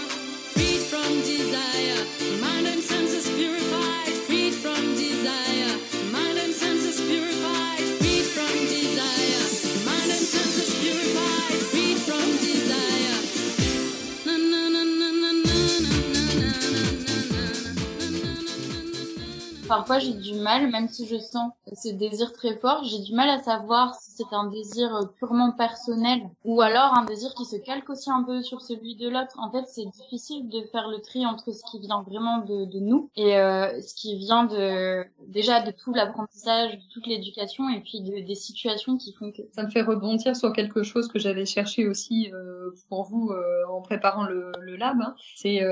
Parfois 19.73 19.99
j'ai 19.99 20.13
du 20.13 20.35
mal, 20.35 20.71
même 20.71 20.87
si 20.87 21.07
je 21.07 21.17
sens 21.17 21.51
ce 21.73 21.89
désir 21.89 22.35
très 22.35 22.59
fort, 22.59 22.85
j'ai 22.85 22.99
du 22.99 23.15
mal 23.15 23.31
à 23.31 23.39
savoir 23.39 23.95
si 23.95 24.11
c'est 24.11 24.31
un 24.31 24.51
désir 24.51 24.95
euh, 24.95 25.07
purement 25.19 25.51
personnel 25.51 26.21
ou 26.45 26.61
alors 26.61 26.93
un 26.93 27.07
désir 27.07 27.33
qui 27.35 27.47
se 27.47 27.57
calque 27.57 27.89
aussi 27.89 28.11
un 28.11 28.23
peu 28.23 28.43
sur 28.43 28.61
celui 28.61 28.97
de 28.97 29.09
l'autre. 29.09 29.35
En 29.39 29.51
fait, 29.51 29.65
c'est 29.67 29.87
difficile 29.87 30.51
de 30.51 30.61
faire 30.71 30.89
le 30.89 31.01
tri 31.01 31.25
entre 31.25 31.53
ce 31.53 31.63
qui 31.71 31.81
vient 31.81 32.03
vraiment 32.03 32.41
de, 32.41 32.81
nous 32.81 33.09
et 33.17 33.39
euh, 33.39 33.81
ce 33.81 33.95
qui 33.95 34.19
vient 34.19 34.45
de 34.45 35.07
déjà 35.29 35.63
de 35.63 35.71
tout 35.71 35.95
l'apprentissage, 35.95 36.73
de 36.73 36.93
toute 36.93 37.07
l'éducation 37.07 37.71
et 37.71 37.81
puis 37.81 38.03
de, 38.03 38.27
des 38.27 38.35
situations 38.35 38.99
qui 38.99 39.15
font 39.15 39.33
que 39.33 39.41
ça 39.55 39.63
me 39.63 39.71
fait 39.71 39.81
rebondir 39.81 40.37
sur 40.37 40.53
quelque 40.53 40.83
chose 40.83 41.09
que 41.09 41.19
j'avais 41.19 41.47
cherché 41.47 41.89
aussi 41.89 42.31
euh, 42.35 42.73
pour 42.91 43.05
vous 43.05 43.33
en 43.71 43.81
préparant 43.81 44.25
le, 44.25 44.53
le 44.61 44.77
lab. 44.77 45.01
Hein. 45.01 45.15
C'est 45.37 45.63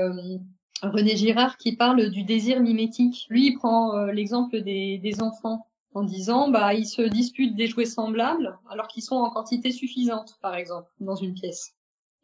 René 0.83 1.15
Girard 1.15 1.57
qui 1.57 1.75
parle 1.75 2.09
du 2.09 2.23
désir 2.23 2.59
mimétique. 2.59 3.27
Lui, 3.29 3.47
il 3.47 3.53
prend 3.53 3.95
euh, 3.95 4.11
l'exemple 4.11 4.61
des, 4.61 5.15
enfants 5.21 5.67
en 5.93 6.03
disant 6.03 6.49
bah 6.49 6.73
ils 6.73 6.87
se 6.87 7.01
disputent 7.01 7.55
des 7.55 7.67
jouets 7.67 7.85
semblables 7.85 8.57
alors 8.69 8.87
qu'ils 8.87 9.03
sont 9.03 9.17
en 9.17 9.29
quantité 9.29 9.71
suffisante, 9.71 10.37
par 10.41 10.55
exemple, 10.55 10.89
dans 10.99 11.15
une 11.15 11.33
pièce. 11.33 11.75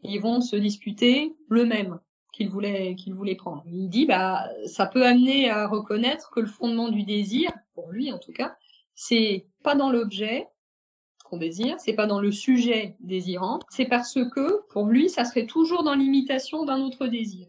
Ils 0.04 0.22
vont 0.22 0.42
se 0.42 0.56
disputer 0.56 1.36
le 1.50 1.66
même 1.66 2.00
qu'il 2.34 2.50
voulait 2.50 2.96
qu'il 2.96 3.14
voulait 3.14 3.36
prendre. 3.36 3.64
Il 3.68 3.90
dit 3.90 4.06
bah 4.06 4.48
ça 4.66 4.88
peut 4.88 5.06
amener 5.06 5.50
à 5.50 5.68
reconnaître 5.68 6.32
que 6.32 6.40
le 6.40 6.48
fondement 6.48 6.90
du 6.90 7.04
désir, 7.04 7.52
pour 7.76 7.92
lui 7.92 8.12
en 8.12 8.20
tout 8.20 8.34
cas, 8.34 8.56
c'est 8.96 9.48
pas 9.64 9.76
dans 9.76 9.92
l'objet 9.92 10.48
qu'on 11.26 11.38
désire, 11.38 11.76
c'est 11.80 11.94
pas 11.94 12.08
dans 12.08 12.22
le 12.22 12.32
sujet 12.32 12.96
désirant, 13.02 13.60
c'est 13.70 13.86
parce 13.86 14.18
que 14.32 14.66
pour 14.70 14.86
lui 14.86 15.10
ça 15.10 15.26
serait 15.26 15.46
toujours 15.46 15.84
dans 15.84 15.94
l'imitation 15.94 16.64
d'un 16.64 16.82
autre 16.82 17.06
désir. 17.08 17.48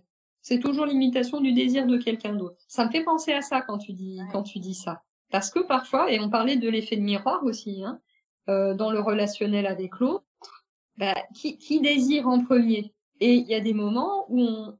C'est 0.48 0.60
toujours 0.60 0.86
l'imitation 0.86 1.42
du 1.42 1.52
désir 1.52 1.86
de 1.86 1.98
quelqu'un 1.98 2.34
d'autre. 2.34 2.56
Ça 2.68 2.86
me 2.86 2.90
fait 2.90 3.04
penser 3.04 3.34
à 3.34 3.42
ça 3.42 3.60
quand 3.60 3.76
tu 3.76 3.92
dis 3.92 4.18
quand 4.32 4.42
tu 4.42 4.60
dis 4.60 4.72
ça. 4.72 5.02
Parce 5.30 5.50
que 5.50 5.58
parfois, 5.58 6.10
et 6.10 6.20
on 6.20 6.30
parlait 6.30 6.56
de 6.56 6.70
l'effet 6.70 6.96
de 6.96 7.02
miroir 7.02 7.44
aussi, 7.44 7.84
hein, 7.84 8.00
euh, 8.48 8.72
dans 8.72 8.90
le 8.90 8.98
relationnel 8.98 9.66
avec 9.66 9.98
l'autre, 10.00 10.64
bah, 10.96 11.14
qui, 11.34 11.58
qui, 11.58 11.82
désire 11.82 12.28
en 12.28 12.42
premier? 12.42 12.94
Et 13.20 13.34
il 13.34 13.46
y 13.46 13.54
a 13.54 13.60
des 13.60 13.74
moments 13.74 14.24
où 14.30 14.40
on, 14.40 14.78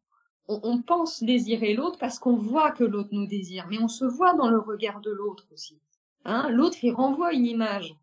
on, 0.49 0.59
on 0.63 0.81
pense 0.81 1.23
désirer 1.23 1.75
l'autre 1.75 1.99
parce 1.99 2.19
qu'on 2.19 2.39
voit 2.39 2.71
que 2.71 2.85
l'autre 2.85 3.11
nous 3.13 3.27
désire, 3.27 3.67
mais 3.69 3.79
on 3.79 3.89
se 3.89 4.07
voit 4.07 4.33
dans 4.33 4.49
le 4.49 4.59
regard 4.59 5.03
de 5.03 5.11
l'autre 5.11 5.45
aussi. 5.53 5.79
Hein 6.25 6.49
l'autre, 6.49 6.79
il 6.83 6.93
renvoie 6.93 7.35
une 7.35 7.45
image 7.45 7.95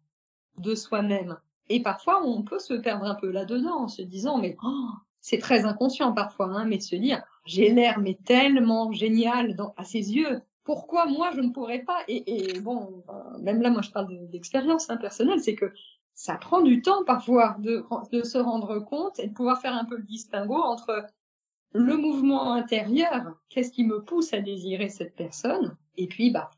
de 0.60 0.76
soi-même. 0.76 1.40
Et 1.70 1.82
parfois, 1.82 2.24
on 2.24 2.44
peut 2.44 2.60
se 2.60 2.76
perdre 2.76 3.06
un 3.06 3.16
peu 3.16 3.32
là-dedans 3.32 3.80
en 3.80 3.88
se 3.88 4.04
disant, 4.04 4.38
mais 4.38 4.56
oh, 4.64 4.90
c'est 5.20 5.40
très 5.40 5.66
inconscient 5.66 6.14
parfois, 6.14 6.46
hein, 6.52 6.66
mais 6.66 6.78
de 6.78 6.84
se 6.84 6.96
dire, 6.96 7.24
j'ai 7.46 7.70
l'air 7.72 8.00
mais 8.00 8.18
tellement 8.26 8.92
génial 8.92 9.56
dans, 9.56 9.74
à 9.78 9.84
ses 9.84 10.14
yeux, 10.14 10.42
pourquoi 10.64 11.06
moi 11.06 11.30
je 11.36 11.42
ne 11.42 11.52
pourrais 11.52 11.84
pas? 11.84 12.00
Et, 12.08 12.60
bon, 12.60 13.04
euh, 13.10 13.38
même 13.40 13.62
là, 13.62 13.70
moi 13.70 13.82
je 13.82 13.92
parle 13.92 14.28
d'expérience 14.30 14.90
hein, 14.90 14.98
personnelle, 14.98 15.40
c'est 15.40 15.56
que 15.56 15.72
ça 16.14 16.36
prend 16.36 16.62
du 16.62 16.82
temps 16.82 17.04
parfois 17.06 17.56
de, 17.60 17.84
de 18.12 18.24
se 18.24 18.38
rendre 18.38 18.80
compte 18.80 19.20
et 19.20 19.28
de 19.28 19.34
pouvoir 19.34 19.62
faire 19.62 19.74
un 19.74 19.86
peu 19.86 19.98
le 19.98 20.04
distinguo 20.04 20.56
entre 20.56 21.06
le 21.74 21.98
mouvement 21.98 22.54
intérieur, 22.54 23.36
qu'est-ce 23.50 23.72
qui 23.72 23.84
me 23.84 24.02
pousse 24.02 24.34
à 24.34 24.40
désirer 24.40 24.88
cette 24.90 25.16
personne, 25.16 25.76
et 25.98 26.08
puis 26.08 26.32
bah 26.32 26.50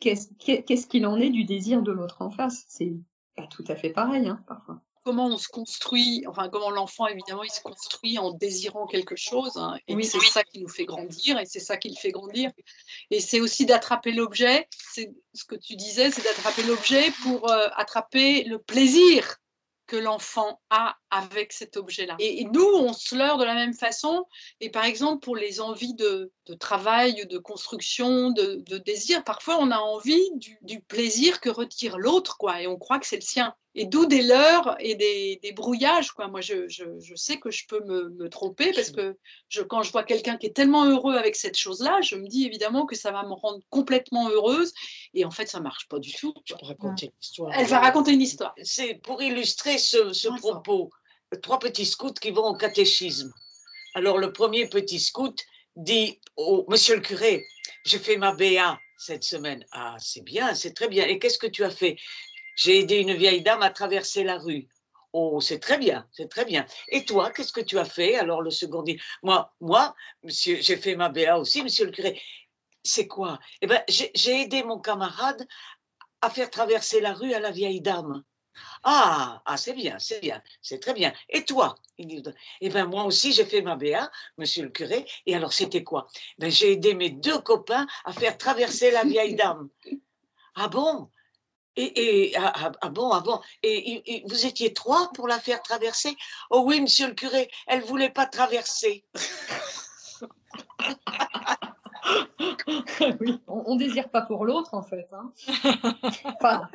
qu'est-ce 0.00 0.86
qu'il 0.86 1.06
en 1.06 1.16
est 1.18 1.30
du 1.30 1.44
désir 1.44 1.82
de 1.82 1.92
l'autre 1.92 2.22
en 2.22 2.30
face? 2.30 2.64
C'est 2.68 2.94
pas 3.36 3.46
tout 3.46 3.64
à 3.68 3.76
fait 3.76 3.90
pareil 3.90 4.26
hein, 4.28 4.42
parfois 4.46 4.80
comment 5.06 5.26
on 5.28 5.38
se 5.38 5.46
construit, 5.46 6.24
enfin 6.26 6.48
comment 6.48 6.70
l'enfant 6.70 7.06
évidemment 7.06 7.44
il 7.44 7.50
se 7.50 7.60
construit 7.60 8.18
en 8.18 8.32
désirant 8.32 8.88
quelque 8.88 9.14
chose, 9.14 9.56
hein, 9.56 9.78
et 9.86 10.02
c'est 10.02 10.18
ça 10.18 10.42
qui 10.42 10.58
nous 10.58 10.68
fait 10.68 10.84
grandir, 10.84 11.38
et 11.38 11.46
c'est 11.46 11.60
ça 11.60 11.76
qui 11.76 11.90
le 11.90 11.94
fait 11.94 12.10
grandir. 12.10 12.50
Et 13.12 13.20
c'est 13.20 13.38
aussi 13.38 13.66
d'attraper 13.66 14.10
l'objet, 14.10 14.66
c'est 14.92 15.12
ce 15.32 15.44
que 15.44 15.54
tu 15.54 15.76
disais, 15.76 16.10
c'est 16.10 16.24
d'attraper 16.24 16.64
l'objet 16.64 17.12
pour 17.22 17.48
euh, 17.48 17.68
attraper 17.76 18.42
le 18.42 18.58
plaisir 18.58 19.36
que 19.86 19.94
l'enfant 19.94 20.60
a 20.70 20.96
avec 21.10 21.52
cet 21.52 21.76
objet-là. 21.76 22.16
Et, 22.18 22.44
nous, 22.46 22.66
on 22.66 22.92
se 22.92 23.14
leurre 23.14 23.38
de 23.38 23.44
la 23.44 23.54
même 23.54 23.74
façon. 23.74 24.26
Et 24.60 24.70
par 24.70 24.84
exemple, 24.84 25.20
pour 25.20 25.36
les 25.36 25.60
envies 25.60 25.94
de, 25.94 26.32
travail, 26.58 27.26
de 27.26 27.38
construction, 27.38 28.30
de, 28.30 28.78
désir, 28.78 29.22
parfois 29.22 29.58
on 29.60 29.70
a 29.70 29.78
envie 29.78 30.28
du, 30.62 30.80
plaisir 30.80 31.40
que 31.40 31.48
retire 31.48 31.96
l'autre, 31.96 32.36
quoi, 32.38 32.60
et 32.60 32.66
on 32.66 32.76
croit 32.76 32.98
que 32.98 33.06
c'est 33.06 33.16
le 33.16 33.22
sien. 33.22 33.54
Et 33.78 33.84
d'où 33.84 34.06
des 34.06 34.22
leurres 34.22 34.74
et 34.80 34.94
des, 34.94 35.52
brouillages, 35.52 36.10
quoi. 36.12 36.28
Moi, 36.28 36.40
je, 36.40 36.66
sais 37.14 37.38
que 37.38 37.50
je 37.50 37.66
peux 37.68 37.80
me, 37.84 38.28
tromper 38.28 38.72
parce 38.72 38.90
que 38.90 39.16
je, 39.48 39.62
quand 39.62 39.82
je 39.82 39.92
vois 39.92 40.02
quelqu'un 40.02 40.38
qui 40.38 40.46
est 40.46 40.56
tellement 40.56 40.86
heureux 40.86 41.14
avec 41.14 41.36
cette 41.36 41.56
chose-là, 41.56 42.00
je 42.00 42.16
me 42.16 42.26
dis 42.26 42.46
évidemment 42.46 42.86
que 42.86 42.96
ça 42.96 43.12
va 43.12 43.22
me 43.22 43.34
rendre 43.34 43.60
complètement 43.68 44.30
heureuse. 44.30 44.72
Et 45.12 45.24
en 45.26 45.30
fait, 45.30 45.46
ça 45.46 45.60
marche 45.60 45.88
pas 45.88 45.98
du 45.98 46.12
tout. 46.12 46.34
Raconter 46.62 47.06
une 47.06 47.12
histoire. 47.20 47.52
Elle 47.54 47.66
va 47.66 47.80
raconter 47.80 48.12
une 48.12 48.22
histoire. 48.22 48.54
C'est 48.62 48.94
pour 48.94 49.22
illustrer 49.22 49.76
ce, 49.76 50.12
ce 50.12 50.28
propos 50.28 50.90
trois 51.42 51.58
petits 51.58 51.86
scouts 51.86 52.14
qui 52.14 52.30
vont 52.30 52.46
au 52.46 52.56
catéchisme. 52.56 53.32
Alors 53.94 54.18
le 54.18 54.32
premier 54.32 54.68
petit 54.68 55.00
scout 55.00 55.38
dit 55.74 56.20
au 56.36 56.64
Monsieur 56.68 56.94
le 56.94 57.02
curé, 57.02 57.44
j'ai 57.84 57.98
fait 57.98 58.16
ma 58.16 58.32
BA 58.32 58.78
cette 58.96 59.24
semaine. 59.24 59.64
Ah, 59.72 59.96
c'est 59.98 60.22
bien, 60.22 60.54
c'est 60.54 60.72
très 60.72 60.88
bien. 60.88 61.04
Et 61.06 61.18
qu'est-ce 61.18 61.38
que 61.38 61.46
tu 61.46 61.64
as 61.64 61.70
fait 61.70 61.96
J'ai 62.56 62.80
aidé 62.80 62.96
une 62.96 63.14
vieille 63.14 63.42
dame 63.42 63.62
à 63.62 63.70
traverser 63.70 64.24
la 64.24 64.38
rue. 64.38 64.66
Oh, 65.12 65.40
c'est 65.40 65.60
très 65.60 65.78
bien, 65.78 66.06
c'est 66.12 66.28
très 66.28 66.44
bien. 66.44 66.66
Et 66.88 67.04
toi, 67.04 67.30
qu'est-ce 67.30 67.52
que 67.52 67.60
tu 67.60 67.78
as 67.78 67.84
fait 67.84 68.16
Alors 68.16 68.42
le 68.42 68.50
second 68.50 68.82
dit, 68.82 69.00
moi, 69.22 69.54
moi, 69.60 69.94
monsieur, 70.22 70.60
j'ai 70.60 70.76
fait 70.76 70.96
ma 70.96 71.08
BA 71.08 71.38
aussi, 71.38 71.62
monsieur 71.62 71.86
le 71.86 71.92
curé. 71.92 72.20
C'est 72.82 73.06
quoi? 73.06 73.38
Eh 73.62 73.66
ben, 73.66 73.82
j'ai 73.88 74.42
aidé 74.42 74.62
mon 74.62 74.78
camarade 74.78 75.46
à 76.20 76.30
faire 76.30 76.50
traverser 76.50 77.00
la 77.00 77.12
rue 77.14 77.34
à 77.34 77.40
la 77.40 77.50
vieille 77.50 77.80
dame. 77.80 78.22
Ah, 78.82 79.42
ah 79.44 79.56
c'est 79.56 79.74
bien, 79.74 79.98
c'est 79.98 80.20
bien, 80.20 80.42
c'est 80.62 80.80
très 80.80 80.94
bien. 80.94 81.12
Et 81.28 81.44
toi? 81.44 81.76
Eh 81.98 82.68
bien, 82.68 82.86
moi 82.86 83.04
aussi, 83.04 83.32
j'ai 83.32 83.44
fait 83.44 83.62
ma 83.62 83.76
BA, 83.76 84.10
monsieur 84.38 84.64
le 84.64 84.70
curé. 84.70 85.06
Et 85.26 85.34
alors, 85.34 85.52
c'était 85.52 85.84
quoi? 85.84 86.08
Ben, 86.38 86.50
J'ai 86.50 86.72
aidé 86.72 86.94
mes 86.94 87.10
deux 87.10 87.38
copains 87.40 87.86
à 88.04 88.12
faire 88.12 88.38
traverser 88.38 88.90
la 88.90 89.04
vieille 89.04 89.34
dame. 89.34 89.68
Ah 90.54 90.68
bon? 90.68 91.10
Et, 91.76 92.28
et 92.28 92.36
ah, 92.36 92.52
ah, 92.54 92.72
ah, 92.80 92.88
bon, 92.88 93.10
ah 93.10 93.20
bon. 93.20 93.40
Et, 93.62 94.24
vous 94.28 94.46
étiez 94.46 94.72
trois 94.72 95.10
pour 95.12 95.28
la 95.28 95.38
faire 95.38 95.62
traverser? 95.62 96.16
Oh 96.50 96.64
oui, 96.66 96.80
monsieur 96.80 97.08
le 97.08 97.14
curé, 97.14 97.50
elle 97.66 97.82
voulait 97.82 98.10
pas 98.10 98.26
traverser. 98.26 99.04
oui, 103.20 103.40
on, 103.46 103.74
ne 103.74 103.78
désire 103.78 104.08
pas 104.10 104.22
pour 104.22 104.44
l'autre 104.44 104.74
en 104.74 104.82
fait. 104.82 105.08
Hein. 105.12 105.32
Enfin, 106.24 106.68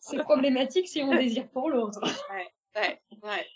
c'est 0.00 0.18
problématique 0.18 0.88
si 0.88 1.02
on 1.02 1.14
désire 1.14 1.48
pour 1.48 1.70
l'autre. 1.70 2.00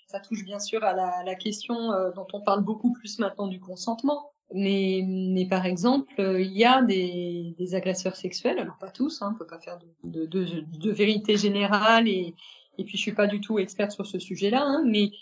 Ça 0.07 0.21
touche 0.21 0.45
bien 0.45 0.59
sûr 0.59 0.83
à 0.83 0.93
la, 0.95 1.35
question 1.35 1.93
euh, 1.93 2.11
dont 2.13 2.27
on 2.33 2.41
parle 2.41 2.63
beaucoup 2.63 2.93
plus 2.93 3.19
maintenant 3.19 3.47
du 3.47 3.61
consentement. 3.61 4.33
Mais, 4.53 5.03
mais 5.07 5.47
par 5.47 5.65
exemple, 5.65 6.13
euh, 6.19 6.41
il 6.41 6.57
y 6.57 6.65
a 6.65 6.83
des, 6.83 7.55
des, 7.57 7.75
agresseurs 7.75 8.17
sexuels, 8.17 8.59
alors 8.59 8.79
pas 8.79 8.91
tous, 8.91 9.23
hein, 9.23 9.33
on 9.33 9.39
peut 9.39 9.47
pas 9.47 9.61
faire 9.61 9.79
de, 10.03 10.27
de, 10.27 10.65
de, 10.77 10.91
vérité 10.91 11.37
générale 11.37 12.09
et, 12.09 12.35
et 12.77 12.85
puis 12.85 12.97
je 12.97 13.03
suis 13.03 13.15
pas 13.15 13.29
du 13.29 13.41
tout 13.41 13.61
experte 13.61 13.93
sur 13.93 14.07
ce 14.07 14.19
sujet-là, 14.19 14.63
hein, 14.63 14.83
mais 14.85 15.13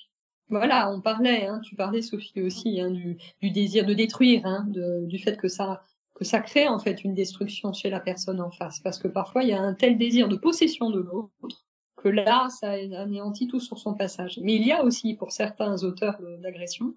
voilà, 0.49 0.91
on 0.91 1.03
parlait, 1.03 1.47
hein, 1.47 1.61
tu 1.63 1.77
parlais 1.77 2.01
Sophie 2.01 2.41
aussi, 2.41 2.81
hein, 2.81 2.91
du, 2.91 3.19
du, 3.43 3.51
désir 3.51 3.85
de 3.85 3.93
détruire, 3.93 4.47
hein, 4.47 4.67
du 4.67 5.19
fait 5.19 5.37
que 5.37 5.49
ça 5.49 5.83
que 6.15 6.25
ça 6.25 6.41
crée 6.41 6.67
en 6.67 6.81
fait 6.81 7.05
une 7.05 7.15
destruction 7.15 7.73
chez 7.73 7.91
la 7.91 8.01
personne 8.01 8.41
en 8.41 8.51
face, 8.51 8.81
parce 8.81 8.99
que 8.99 9.09
parfois 9.09 9.45
il 9.45 9.51
y 9.51 9.53
a 9.53 9.61
un 9.61 9.75
tel 9.75 9.99
désir 9.99 10.29
de 10.29 10.37
possession 10.37 10.91
de 10.91 11.01
l'autre 11.01 11.65
que 11.99 12.09
là, 12.09 12.49
ça 12.49 12.71
anéantit 12.71 13.49
tout 13.49 13.61
sur 13.61 13.79
son 13.79 13.95
passage. 13.95 14.39
Mais 14.43 14.55
il 14.55 14.67
y 14.67 14.73
a 14.73 14.85
aussi, 14.85 15.15
pour 15.15 15.33
certains 15.33 15.83
auteurs 15.83 16.19
d'agression, 16.41 16.95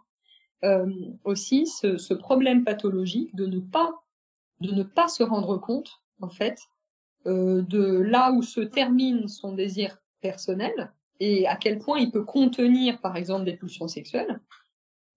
aussi 1.24 1.66
ce, 1.66 1.98
ce, 1.98 2.14
problème 2.14 2.64
pathologique 2.64 3.36
de 3.36 3.48
ne 3.48 3.60
pas 3.60 3.92
de 4.60 4.72
ne 4.72 4.84
pas 4.84 5.08
se 5.08 5.24
rendre 5.24 5.58
compte 5.58 6.02
en 6.22 6.30
fait 6.30 6.60
euh, 7.26 7.64
de 7.64 7.84
là 7.84 8.32
où 8.32 8.44
se 8.44 8.62
termine 8.62 9.28
son 9.28 9.54
désir 9.54 9.98
personnel 10.22 10.92
et 11.20 11.48
à 11.48 11.56
quel 11.56 11.80
point 11.80 11.98
il 11.98 12.12
peut 12.12 12.24
contenir 12.24 13.02
par 13.02 13.18
exemple 13.18 13.46
des 13.46 13.58
pulsions 13.58 13.88
sexuelles 13.88 14.40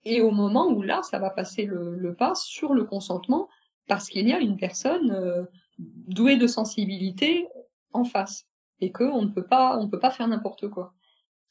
et 0.04 0.22
au 0.22 0.30
moment 0.30 0.68
où 0.68 0.80
là 0.80 1.02
ça 1.02 1.18
va 1.18 1.28
passer 1.28 1.66
le, 1.66 1.94
le 1.94 2.14
pas 2.14 2.34
sur 2.34 2.72
le 2.72 2.84
consentement 2.84 3.48
parce 3.86 4.08
qu'il 4.08 4.28
y 4.28 4.32
a 4.32 4.38
une 4.38 4.56
personne 4.56 5.10
euh, 5.10 5.44
douée 5.78 6.36
de 6.36 6.46
sensibilité 6.46 7.48
en 7.92 8.04
face 8.04 8.46
et 8.80 8.92
qu'on 8.92 9.22
ne 9.22 9.28
peut 9.28 9.46
pas, 9.46 9.78
on 9.78 9.88
peut 9.88 9.98
pas 9.98 10.10
faire 10.10 10.28
n'importe 10.28 10.68
quoi. 10.68 10.94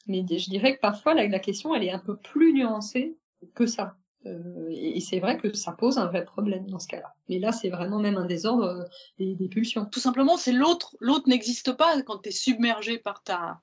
Mais 0.08 0.26
je 0.28 0.50
dirais 0.50 0.76
que 0.76 0.82
parfois 0.82 1.14
la, 1.14 1.40
question 1.40 1.74
elle 1.74 1.84
est 1.84 1.92
un 1.92 2.00
peu 2.00 2.18
plus 2.18 2.54
nuancée 2.54 3.18
que 3.54 3.66
ça. 3.66 3.96
Euh, 4.26 4.68
et 4.70 5.02
c'est 5.02 5.20
vrai 5.20 5.38
que 5.38 5.54
ça 5.54 5.72
pose 5.74 5.98
un 5.98 6.06
vrai 6.06 6.24
problème 6.24 6.66
dans 6.68 6.80
ce 6.80 6.88
cas-là. 6.88 7.14
Mais 7.30 7.40
là, 7.40 7.52
c'est 7.52 7.70
vraiment 7.70 8.00
même 8.00 8.18
un 8.18 8.26
désordre 8.26 8.88
euh, 9.20 9.36
des, 9.36 9.48
pulsions. 9.48 9.86
Tout 9.86 10.00
simplement, 10.00 10.38
c'est 10.38 10.54
l'autre. 10.54 10.96
L'autre 11.00 11.28
n'existe 11.28 11.74
pas 11.74 12.02
quand 12.04 12.20
tu 12.20 12.30
es 12.30 12.32
submergé 12.32 12.98
par 12.98 13.24
ta, 13.24 13.60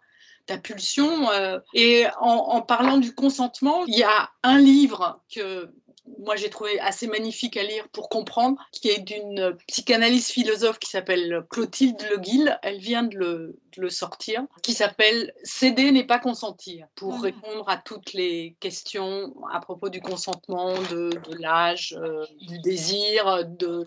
ta 0.46 0.58
pulsion. 0.58 1.30
Euh, 1.30 1.58
et 1.74 2.04
en, 2.20 2.60
parlant 2.60 2.98
du 2.98 3.14
consentement, 3.14 3.84
il 3.86 3.96
y 3.96 4.02
a 4.02 4.30
un 4.42 4.58
livre 4.58 5.22
que 5.34 5.72
moi 6.18 6.36
j'ai 6.36 6.50
trouvé 6.50 6.78
assez 6.80 7.06
magnifique 7.06 7.56
à 7.56 7.62
lire 7.62 7.88
pour 7.90 8.08
comprendre, 8.08 8.58
qui 8.72 8.88
est 8.88 9.00
d'une 9.00 9.56
psychanalyse 9.68 10.28
philosophe 10.28 10.78
qui 10.78 10.90
s'appelle 10.90 11.44
Clotilde 11.50 12.00
Le 12.10 12.18
Guil. 12.18 12.58
Elle 12.62 12.78
vient 12.78 13.02
de 13.02 13.16
le, 13.16 13.58
de 13.76 13.82
le 13.82 13.90
sortir, 13.90 14.44
qui 14.62 14.74
s'appelle 14.74 15.32
Céder 15.42 15.92
n'est 15.92 16.06
pas 16.06 16.18
consentir, 16.18 16.86
pour 16.94 17.14
ah. 17.14 17.20
répondre 17.20 17.68
à 17.68 17.76
toutes 17.76 18.12
les 18.12 18.56
questions 18.60 19.34
à 19.52 19.60
propos 19.60 19.88
du 19.88 20.00
consentement, 20.00 20.74
de, 20.90 21.10
de 21.10 21.34
l'âge, 21.38 21.96
euh, 22.00 22.24
du 22.40 22.58
désir, 22.60 23.46
de, 23.46 23.86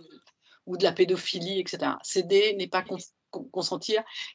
ou 0.65 0.77
de 0.77 0.83
la 0.83 0.91
pédophilie, 0.91 1.59
etc. 1.59 1.93
Céder 2.03 2.55
n'est 2.55 2.67
pas 2.67 2.81
consentir, 2.81 3.13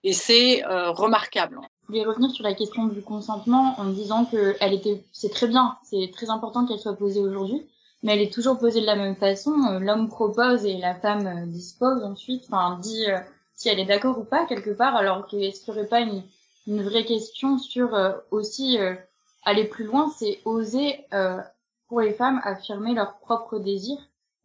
et 0.05 0.13
c'est 0.13 0.65
euh, 0.65 0.91
remarquable. 0.91 1.61
Je 1.83 1.87
voulais 1.89 2.05
revenir 2.05 2.31
sur 2.31 2.45
la 2.45 2.55
question 2.55 2.87
du 2.87 3.03
consentement 3.03 3.75
en 3.79 3.85
disant 3.85 4.25
que 4.25 4.57
elle 4.61 4.75
était, 4.75 5.05
c'est 5.13 5.31
très 5.31 5.47
bien, 5.47 5.77
c'est 5.83 6.11
très 6.13 6.31
important 6.31 6.67
qu'elle 6.67 6.79
soit 6.79 6.97
posée 6.97 7.21
aujourd'hui, 7.21 7.67
mais 8.03 8.15
elle 8.15 8.23
est 8.23 8.33
toujours 8.33 8.59
posée 8.59 8.81
de 8.81 8.87
la 8.87 8.97
même 8.97 9.17
façon. 9.17 9.79
L'homme 9.81 10.09
propose 10.09 10.65
et 10.65 10.77
la 10.79 10.95
femme 10.95 11.51
dispose 11.51 12.05
ensuite, 12.05 12.45
enfin 12.49 12.79
dit 12.81 13.07
si 13.55 13.69
elle 13.69 13.81
est 13.81 13.87
d'accord 13.87 14.19
ou 14.19 14.25
pas 14.25 14.47
quelque 14.47 14.71
part, 14.71 14.95
alors 14.97 15.27
qu'il 15.27 15.41
n'y 15.41 15.53
aurait 15.69 15.89
pas 15.89 16.01
une, 16.01 16.23
une 16.67 16.83
vraie 16.83 17.05
question 17.05 17.59
sur 17.59 17.97
aussi 18.31 18.79
aller 19.45 19.65
plus 19.65 19.85
loin, 19.85 20.13
c'est 20.17 20.41
oser 20.45 21.07
pour 21.89 22.01
les 22.01 22.13
femmes 22.13 22.41
affirmer 22.45 22.95
leurs 22.95 23.19
propres 23.19 23.59
désirs 23.59 23.99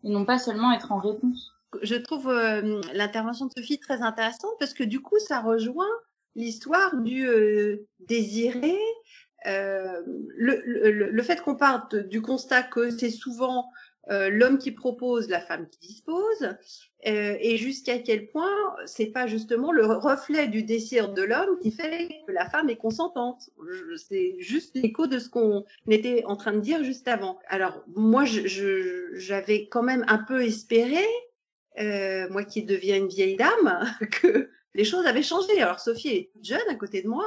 et 0.03 0.09
non 0.09 0.25
pas 0.25 0.39
seulement 0.39 0.71
être 0.71 0.91
en 0.91 0.99
réponse. 0.99 1.52
Je 1.81 1.95
trouve 1.95 2.29
euh, 2.29 2.81
l'intervention 2.93 3.47
de 3.47 3.51
Sophie 3.57 3.79
très 3.79 4.01
intéressante 4.01 4.53
parce 4.59 4.73
que 4.73 4.83
du 4.83 5.01
coup, 5.01 5.19
ça 5.19 5.41
rejoint 5.41 5.89
l'histoire 6.35 6.97
du 6.97 7.27
euh, 7.27 7.87
désirer. 7.99 8.77
Euh, 9.45 10.01
le, 10.37 10.61
le, 10.65 11.21
fait 11.21 11.41
qu'on 11.41 11.55
parte 11.55 11.95
du 11.95 12.21
constat 12.21 12.63
que 12.63 12.89
c'est 12.91 13.09
souvent 13.09 13.69
euh, 14.09 14.29
l'homme 14.29 14.57
qui 14.57 14.71
propose, 14.71 15.27
la 15.27 15.41
femme 15.41 15.67
qui 15.67 15.79
dispose, 15.79 16.55
et 17.05 17.57
jusqu'à 17.57 17.99
quel 17.99 18.27
point 18.27 18.55
c'est 18.85 19.07
pas 19.07 19.27
justement 19.27 19.73
le 19.73 19.85
reflet 19.85 20.47
du 20.47 20.63
désir 20.63 21.11
de 21.11 21.21
l'homme 21.21 21.59
qui 21.61 21.71
fait 21.71 22.07
que 22.25 22.31
la 22.31 22.49
femme 22.49 22.69
est 22.69 22.77
consentante. 22.77 23.49
C'est 23.97 24.37
juste 24.39 24.71
l'écho 24.75 25.07
de 25.07 25.19
ce 25.19 25.27
qu'on 25.27 25.65
était 25.89 26.23
en 26.23 26.37
train 26.37 26.53
de 26.53 26.61
dire 26.61 26.81
juste 26.85 27.09
avant. 27.09 27.37
Alors 27.49 27.83
moi, 27.93 28.23
j'avais 28.23 29.67
quand 29.67 29.83
même 29.83 30.05
un 30.07 30.19
peu 30.19 30.41
espéré, 30.41 31.05
euh, 31.79 32.27
moi 32.29 32.43
qui 32.43 32.63
deviens 32.63 32.97
une 32.97 33.07
vieille 33.07 33.35
dame, 33.35 33.85
que 34.21 34.49
les 34.73 34.83
choses 34.83 35.05
avaient 35.05 35.23
changé. 35.23 35.61
Alors 35.61 35.79
Sophie 35.79 36.09
est 36.09 36.31
jeune 36.41 36.67
à 36.69 36.75
côté 36.75 37.01
de 37.01 37.07
moi, 37.07 37.25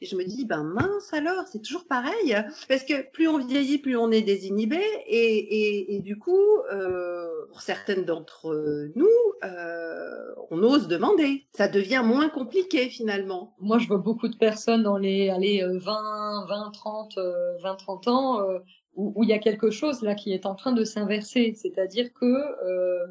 et 0.00 0.06
je 0.06 0.16
me 0.16 0.24
dis, 0.24 0.44
ben 0.44 0.64
mince 0.64 1.12
alors, 1.12 1.46
c'est 1.50 1.62
toujours 1.62 1.86
pareil. 1.86 2.36
Parce 2.68 2.84
que 2.84 3.10
plus 3.12 3.28
on 3.28 3.38
vieillit, 3.38 3.78
plus 3.78 3.96
on 3.96 4.10
est 4.10 4.22
désinhibé. 4.22 4.82
Et, 5.06 5.38
et, 5.38 5.94
et 5.94 6.00
du 6.00 6.18
coup, 6.18 6.58
euh, 6.72 7.46
pour 7.48 7.62
certaines 7.62 8.04
d'entre 8.04 8.90
nous, 8.96 9.08
euh, 9.44 10.34
on 10.50 10.62
ose 10.62 10.88
demander. 10.88 11.46
Ça 11.52 11.68
devient 11.68 12.02
moins 12.04 12.28
compliqué 12.28 12.88
finalement. 12.88 13.54
Moi, 13.60 13.78
je 13.78 13.86
vois 13.86 13.98
beaucoup 13.98 14.28
de 14.28 14.36
personnes 14.36 14.82
dans 14.82 14.98
les 14.98 15.30
allez, 15.30 15.64
20, 15.64 16.46
20, 16.48 16.70
30, 16.72 17.18
20, 17.62 17.74
30 17.76 18.08
ans. 18.08 18.40
Euh, 18.40 18.58
où, 18.96 19.12
où 19.16 19.24
il 19.24 19.28
y 19.28 19.32
a 19.32 19.38
quelque 19.38 19.70
chose 19.70 20.02
là 20.02 20.14
qui 20.14 20.32
est 20.32 20.46
en 20.46 20.54
train 20.54 20.72
de 20.72 20.84
s'inverser, 20.84 21.54
c'est-à-dire 21.56 22.12
que 22.12 22.24
euh, 22.24 23.06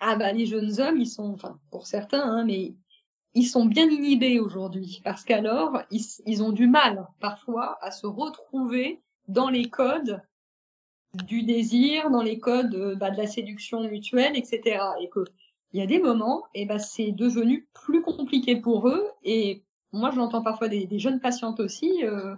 ah 0.00 0.16
bah 0.16 0.32
les 0.32 0.46
jeunes 0.46 0.80
hommes, 0.80 0.98
ils 0.98 1.08
sont, 1.08 1.32
enfin 1.32 1.58
pour 1.70 1.86
certains, 1.86 2.22
hein, 2.22 2.44
mais 2.44 2.74
ils 3.34 3.46
sont 3.46 3.66
bien 3.66 3.88
inhibés 3.88 4.40
aujourd'hui 4.40 5.00
parce 5.04 5.24
qu'alors 5.24 5.82
ils, 5.90 6.42
ont 6.42 6.52
du 6.52 6.66
mal 6.66 7.06
parfois 7.20 7.78
à 7.82 7.90
se 7.90 8.06
retrouver 8.06 9.02
dans 9.28 9.50
les 9.50 9.68
codes 9.68 10.22
du 11.14 11.42
désir, 11.42 12.10
dans 12.10 12.22
les 12.22 12.38
codes 12.38 12.74
euh, 12.74 12.94
bah, 12.94 13.10
de 13.10 13.16
la 13.16 13.26
séduction 13.26 13.80
mutuelle, 13.82 14.36
etc. 14.36 14.80
Et 15.00 15.08
que 15.08 15.24
il 15.72 15.80
y 15.80 15.82
a 15.82 15.86
des 15.86 16.00
moments, 16.00 16.44
et 16.54 16.64
bah, 16.64 16.78
c'est 16.78 17.12
devenu 17.12 17.68
plus 17.74 18.02
compliqué 18.02 18.56
pour 18.56 18.88
eux. 18.88 19.04
Et 19.22 19.64
moi, 19.92 20.10
j'entends 20.10 20.42
parfois 20.42 20.68
des, 20.68 20.88
jeunes 20.98 21.20
patientes 21.20 21.60
aussi 21.60 22.04
euh, 22.04 22.34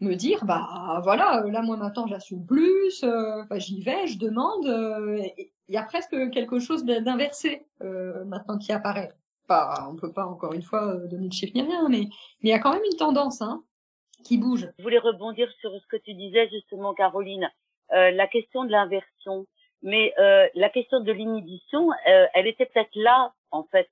me 0.00 0.14
dire, 0.14 0.44
bah 0.44 1.00
voilà, 1.02 1.44
là 1.50 1.62
moi 1.62 1.76
maintenant 1.76 2.06
j'assume 2.06 2.44
plus, 2.46 3.02
euh, 3.04 3.42
j'y 3.56 3.82
vais, 3.82 4.06
je 4.06 4.18
demande. 4.18 4.66
Euh, 4.66 5.22
il 5.70 5.74
y 5.74 5.76
a 5.76 5.84
presque 5.84 6.16
quelque 6.32 6.58
chose 6.58 6.84
d'inversé 6.84 7.64
euh, 7.80 8.24
maintenant 8.24 8.58
qui 8.58 8.72
apparaît 8.72 9.12
pas, 9.46 9.88
on 9.88 9.94
peut 9.94 10.12
pas 10.12 10.26
encore 10.26 10.52
une 10.52 10.62
fois 10.62 10.96
euh, 10.96 11.06
donner 11.06 11.28
de 11.28 11.32
chiffres 11.32 11.52
ni 11.54 11.62
rien, 11.62 11.88
mais 11.88 12.08
il 12.40 12.48
y 12.48 12.52
a 12.52 12.58
quand 12.58 12.72
même 12.72 12.82
une 12.90 12.98
tendance 12.98 13.40
hein, 13.40 13.62
qui 14.24 14.36
bouge. 14.36 14.68
Je 14.78 14.82
voulais 14.82 14.98
rebondir 14.98 15.48
sur 15.60 15.70
ce 15.70 15.86
que 15.86 15.96
tu 15.96 16.14
disais 16.14 16.48
justement, 16.50 16.92
Caroline, 16.92 17.48
euh, 17.92 18.10
la 18.10 18.26
question 18.26 18.64
de 18.64 18.72
l'inversion. 18.72 19.46
Mais 19.82 20.12
euh, 20.18 20.46
la 20.54 20.68
question 20.68 21.00
de 21.00 21.12
l'inhibition, 21.12 21.90
euh, 22.08 22.26
elle 22.34 22.46
était 22.46 22.66
peut-être 22.66 22.94
là, 22.94 23.32
en 23.50 23.64
fait, 23.64 23.88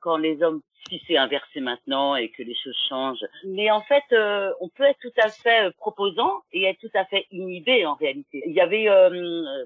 quand 0.00 0.16
les 0.16 0.42
hommes, 0.42 0.60
si 0.88 1.00
c'est 1.06 1.16
inversé 1.16 1.60
maintenant 1.60 2.16
et 2.16 2.28
que 2.30 2.42
les 2.42 2.54
choses 2.54 2.76
changent. 2.88 3.24
Mais 3.44 3.70
en 3.70 3.80
fait, 3.82 4.02
euh, 4.12 4.52
on 4.60 4.68
peut 4.68 4.84
être 4.84 4.98
tout 5.00 5.12
à 5.22 5.28
fait 5.28 5.74
proposant 5.76 6.42
et 6.52 6.64
être 6.64 6.80
tout 6.80 6.90
à 6.94 7.04
fait 7.04 7.26
inhibé 7.30 7.86
en 7.86 7.94
réalité. 7.94 8.42
Il 8.46 8.52
y 8.52 8.60
avait, 8.60 8.86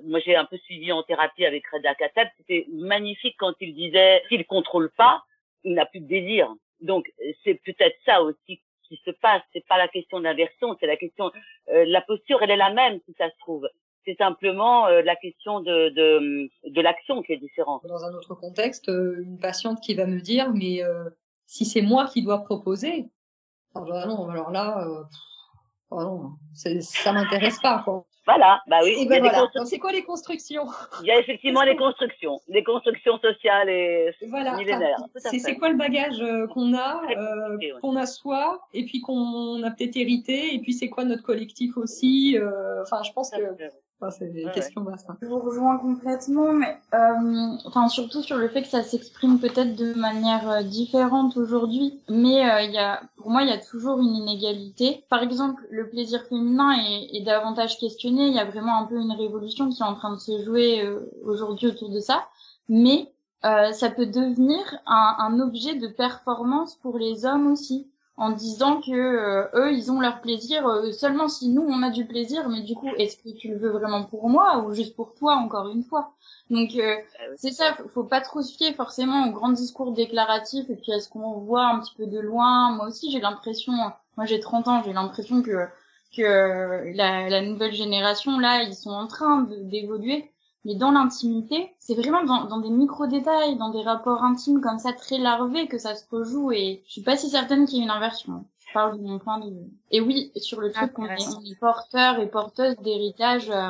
moi 0.04 0.20
j'ai 0.20 0.36
un 0.36 0.44
peu 0.44 0.58
suivi 0.58 0.92
en 0.92 1.02
thérapie 1.02 1.46
avec 1.46 1.66
Reda 1.68 1.94
Katab, 1.94 2.28
c'était 2.38 2.66
magnifique 2.72 3.36
quand 3.38 3.54
il 3.60 3.74
disait 3.74 4.22
qu'il 4.28 4.44
contrôle 4.46 4.90
pas, 4.96 5.22
il 5.64 5.74
n'a 5.74 5.86
plus 5.86 6.00
de 6.00 6.06
désir. 6.06 6.52
Donc 6.80 7.10
c'est 7.44 7.60
peut-être 7.64 7.96
ça 8.04 8.22
aussi 8.22 8.60
qui 8.92 9.00
se 9.04 9.10
passe. 9.10 9.42
C'est 9.52 9.66
pas 9.66 9.78
la 9.78 9.88
question 9.88 10.20
d'inversion, 10.20 10.76
c'est 10.78 10.86
la 10.86 10.96
question. 10.96 11.32
Euh, 11.68 11.84
la 11.86 12.02
posture, 12.02 12.42
elle 12.42 12.50
est 12.50 12.56
la 12.56 12.70
même 12.70 13.00
si 13.06 13.14
ça 13.16 13.30
se 13.30 13.38
trouve. 13.38 13.68
C'est 14.04 14.16
simplement 14.16 14.86
euh, 14.86 15.02
la 15.02 15.16
question 15.16 15.60
de 15.60 15.90
de, 15.90 16.50
de 16.68 16.80
l'action 16.80 17.22
qui 17.22 17.32
est 17.32 17.38
différente. 17.38 17.82
Dans 17.86 18.04
un 18.04 18.14
autre 18.14 18.34
contexte, 18.34 18.88
euh, 18.88 19.22
une 19.22 19.38
patiente 19.38 19.80
qui 19.80 19.94
va 19.94 20.06
me 20.06 20.20
dire 20.20 20.52
mais 20.52 20.82
euh, 20.82 21.08
si 21.46 21.64
c'est 21.64 21.82
moi 21.82 22.06
qui 22.06 22.22
dois 22.22 22.44
proposer, 22.44 23.06
alors, 23.74 24.06
non, 24.06 24.28
alors 24.28 24.50
là, 24.50 24.86
oh 25.90 26.02
non, 26.02 26.30
ça 26.54 27.12
m'intéresse 27.12 27.58
pas 27.60 27.82
quoi. 27.84 28.04
Voilà, 28.24 28.62
bah 28.68 28.78
oui. 28.84 28.94
Et 28.98 29.06
ben 29.06 29.20
voilà. 29.20 29.48
c'est 29.64 29.80
quoi 29.80 29.90
les 29.90 30.04
constructions? 30.04 30.66
Il 31.00 31.06
y 31.06 31.10
a 31.10 31.18
effectivement 31.18 31.62
les 31.62 31.76
constructions, 31.76 32.40
les 32.48 32.62
constructions 32.62 33.18
sociales 33.18 33.68
et 33.68 34.14
voilà. 34.28 34.56
millénaires. 34.56 34.98
C'est 35.16 35.56
quoi 35.56 35.70
le 35.70 35.76
bagage 35.76 36.20
euh, 36.20 36.46
qu'on 36.46 36.72
a, 36.74 37.02
euh, 37.10 37.58
qu'on 37.80 37.96
a 37.96 38.06
soi, 38.06 38.62
et 38.72 38.84
puis 38.84 39.00
qu'on 39.00 39.60
a 39.64 39.70
peut-être 39.72 39.96
hérité, 39.96 40.54
et 40.54 40.60
puis 40.60 40.72
c'est 40.72 40.88
quoi 40.88 41.04
notre 41.04 41.24
collectif 41.24 41.76
aussi. 41.76 42.38
Euh, 42.38 42.82
enfin, 42.82 43.02
je 43.02 43.12
pense 43.12 43.30
que 43.30 43.42
c'est 44.10 44.32
des 44.32 44.44
questions 44.52 44.82
vastes. 44.82 45.08
Hein. 45.08 45.16
Je 45.22 45.26
vous 45.26 45.38
rejoins 45.38 45.78
complètement, 45.78 46.52
mais 46.52 46.78
euh, 46.94 47.56
enfin 47.64 47.88
surtout 47.88 48.22
sur 48.22 48.36
le 48.36 48.48
fait 48.48 48.62
que 48.62 48.68
ça 48.68 48.82
s'exprime 48.82 49.38
peut-être 49.38 49.76
de 49.76 49.94
manière 49.94 50.48
euh, 50.50 50.62
différente 50.62 51.36
aujourd'hui. 51.36 52.00
Mais 52.08 52.48
euh, 52.48 52.62
il 52.62 52.72
y 52.72 52.78
a, 52.78 53.02
pour 53.16 53.30
moi, 53.30 53.42
il 53.42 53.48
y 53.48 53.52
a 53.52 53.58
toujours 53.58 53.98
une 54.00 54.14
inégalité. 54.14 55.04
Par 55.08 55.22
exemple, 55.22 55.62
le 55.70 55.88
plaisir 55.88 56.22
féminin 56.28 56.72
est, 56.72 57.16
est, 57.16 57.24
davantage 57.24 57.78
questionné. 57.78 58.26
Il 58.26 58.34
y 58.34 58.40
a 58.40 58.44
vraiment 58.44 58.78
un 58.78 58.84
peu 58.84 58.96
une 58.96 59.12
révolution 59.12 59.68
qui 59.68 59.82
est 59.82 59.86
en 59.86 59.94
train 59.94 60.12
de 60.12 60.20
se 60.20 60.42
jouer 60.44 60.84
euh, 60.84 61.10
aujourd'hui 61.24 61.68
autour 61.68 61.90
de 61.90 62.00
ça. 62.00 62.26
Mais 62.68 63.08
ça 63.72 63.90
peut 63.90 64.06
devenir 64.06 64.60
un, 64.86 65.16
un 65.18 65.40
objet 65.40 65.74
de 65.74 65.88
performance 65.88 66.76
pour 66.76 66.96
les 66.96 67.26
hommes 67.26 67.50
aussi 67.50 67.88
en 68.16 68.30
disant 68.30 68.80
que 68.80 68.92
euh, 68.92 69.48
eux 69.54 69.72
ils 69.72 69.90
ont 69.90 70.00
leur 70.00 70.20
plaisir 70.20 70.66
euh, 70.66 70.92
seulement 70.92 71.28
si 71.28 71.48
nous 71.48 71.62
on 71.62 71.82
a 71.82 71.90
du 71.90 72.06
plaisir 72.06 72.48
mais 72.48 72.60
du 72.62 72.74
coup 72.74 72.88
est-ce 72.98 73.16
que 73.16 73.30
tu 73.36 73.48
le 73.48 73.58
veux 73.58 73.70
vraiment 73.70 74.04
pour 74.04 74.28
moi 74.28 74.58
ou 74.58 74.72
juste 74.74 74.94
pour 74.96 75.14
toi 75.14 75.34
encore 75.36 75.68
une 75.68 75.82
fois? 75.82 76.14
Donc 76.50 76.70
euh, 76.76 76.96
ah 77.18 77.22
c'est 77.36 77.52
ça 77.52 77.74
faut 77.94 78.04
pas 78.04 78.20
trop 78.20 78.42
se 78.42 78.54
fier 78.56 78.74
forcément 78.74 79.28
aux 79.28 79.32
grands 79.32 79.52
discours 79.52 79.92
déclaratifs 79.92 80.68
et 80.68 80.76
puis 80.76 80.92
à 80.92 81.00
ce 81.00 81.08
qu'on 81.08 81.32
voit 81.40 81.66
un 81.66 81.80
petit 81.80 81.94
peu 81.96 82.06
de 82.06 82.18
loin. 82.20 82.72
Moi 82.72 82.86
aussi 82.88 83.10
j'ai 83.10 83.20
l'impression 83.20 83.72
moi 84.16 84.26
j'ai 84.26 84.40
30 84.40 84.68
ans 84.68 84.82
j'ai 84.84 84.92
l'impression 84.92 85.42
que 85.42 85.66
que 86.14 86.94
la, 86.94 87.30
la 87.30 87.40
nouvelle 87.40 87.72
génération 87.72 88.38
là 88.38 88.62
ils 88.62 88.74
sont 88.74 88.90
en 88.90 89.06
train 89.06 89.48
d'évoluer 89.62 90.31
mais 90.64 90.74
dans 90.76 90.92
l'intimité, 90.92 91.74
c'est 91.78 91.94
vraiment 91.94 92.24
dans, 92.24 92.44
dans 92.44 92.60
des 92.60 92.70
micro-détails, 92.70 93.56
dans 93.56 93.70
des 93.70 93.82
rapports 93.82 94.22
intimes 94.22 94.60
comme 94.60 94.78
ça 94.78 94.92
très 94.92 95.18
larvés 95.18 95.66
que 95.66 95.78
ça 95.78 95.94
se 95.94 96.04
rejoue 96.10 96.52
et 96.52 96.82
je 96.86 96.92
suis 96.92 97.02
pas 97.02 97.16
si 97.16 97.28
certaine 97.28 97.66
qu'il 97.66 97.78
y 97.78 97.80
ait 97.80 97.84
une 97.84 97.90
inversion. 97.90 98.44
Je 98.58 98.72
parle 98.72 98.96
de 98.98 99.02
mon 99.02 99.18
point 99.18 99.38
de 99.38 99.50
vue. 99.50 99.70
Et 99.90 100.00
oui, 100.00 100.30
sur 100.36 100.60
le 100.60 100.70
fait 100.70 100.92
qu'on 100.92 101.06
est, 101.06 101.36
on 101.36 101.42
est 101.42 101.58
porteur 101.58 102.20
et 102.20 102.30
porteuse 102.30 102.76
d'héritage 102.76 103.50
euh, 103.50 103.68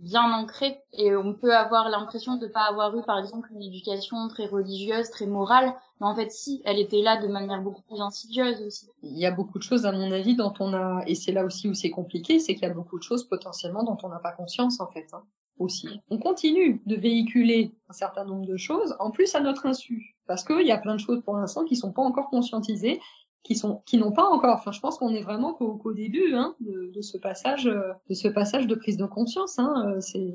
bien 0.00 0.32
ancré 0.32 0.80
et 0.92 1.14
on 1.14 1.32
peut 1.32 1.54
avoir 1.54 1.88
l'impression 1.88 2.36
de 2.36 2.48
pas 2.48 2.64
avoir 2.64 2.96
eu 2.98 3.02
par 3.04 3.18
exemple 3.18 3.48
une 3.52 3.62
éducation 3.62 4.28
très 4.28 4.46
religieuse, 4.46 5.10
très 5.10 5.26
morale, 5.26 5.74
mais 6.00 6.06
en 6.06 6.14
fait 6.14 6.30
si, 6.32 6.60
elle 6.64 6.80
était 6.80 7.02
là 7.02 7.22
de 7.22 7.28
manière 7.28 7.62
beaucoup 7.62 7.82
plus 7.82 8.00
insidieuse 8.00 8.60
aussi. 8.62 8.88
Il 9.02 9.16
y 9.16 9.26
a 9.26 9.30
beaucoup 9.30 9.58
de 9.58 9.62
choses 9.62 9.86
à 9.86 9.92
mon 9.92 10.10
avis 10.10 10.34
dont 10.34 10.52
on 10.58 10.74
a 10.74 11.02
et 11.06 11.14
c'est 11.14 11.32
là 11.32 11.44
aussi 11.44 11.68
où 11.68 11.74
c'est 11.74 11.90
compliqué, 11.90 12.40
c'est 12.40 12.54
qu'il 12.54 12.64
y 12.64 12.70
a 12.70 12.74
beaucoup 12.74 12.98
de 12.98 13.04
choses 13.04 13.24
potentiellement 13.24 13.84
dont 13.84 13.96
on 14.02 14.08
n'a 14.08 14.18
pas 14.18 14.32
conscience 14.32 14.80
en 14.80 14.88
fait. 14.88 15.06
Hein 15.14 15.22
aussi. 15.58 15.88
On 16.10 16.18
continue 16.18 16.82
de 16.86 16.96
véhiculer 16.96 17.72
un 17.88 17.92
certain 17.92 18.24
nombre 18.24 18.46
de 18.46 18.56
choses, 18.56 18.94
en 18.98 19.10
plus 19.10 19.34
à 19.34 19.40
notre 19.40 19.66
insu, 19.66 20.16
parce 20.26 20.44
qu'il 20.44 20.66
y 20.66 20.72
a 20.72 20.78
plein 20.78 20.94
de 20.94 21.00
choses 21.00 21.22
pour 21.22 21.36
l'instant 21.36 21.64
qui 21.64 21.76
sont 21.76 21.92
pas 21.92 22.02
encore 22.02 22.30
conscientisées, 22.30 23.00
qui 23.44 23.54
sont, 23.54 23.82
qui 23.86 23.98
n'ont 23.98 24.12
pas 24.12 24.24
encore. 24.24 24.56
Enfin, 24.56 24.72
je 24.72 24.80
pense 24.80 24.98
qu'on 24.98 25.14
est 25.14 25.22
vraiment 25.22 25.52
qu'au 25.54 25.92
début 25.92 26.34
hein, 26.34 26.56
de, 26.60 27.00
ce 27.02 27.18
passage, 27.18 27.64
de 27.64 28.14
ce 28.14 28.28
passage 28.28 28.66
de 28.66 28.74
prise 28.74 28.96
de 28.96 29.06
conscience. 29.06 29.58
Hein, 29.58 29.96
c'est 30.00 30.34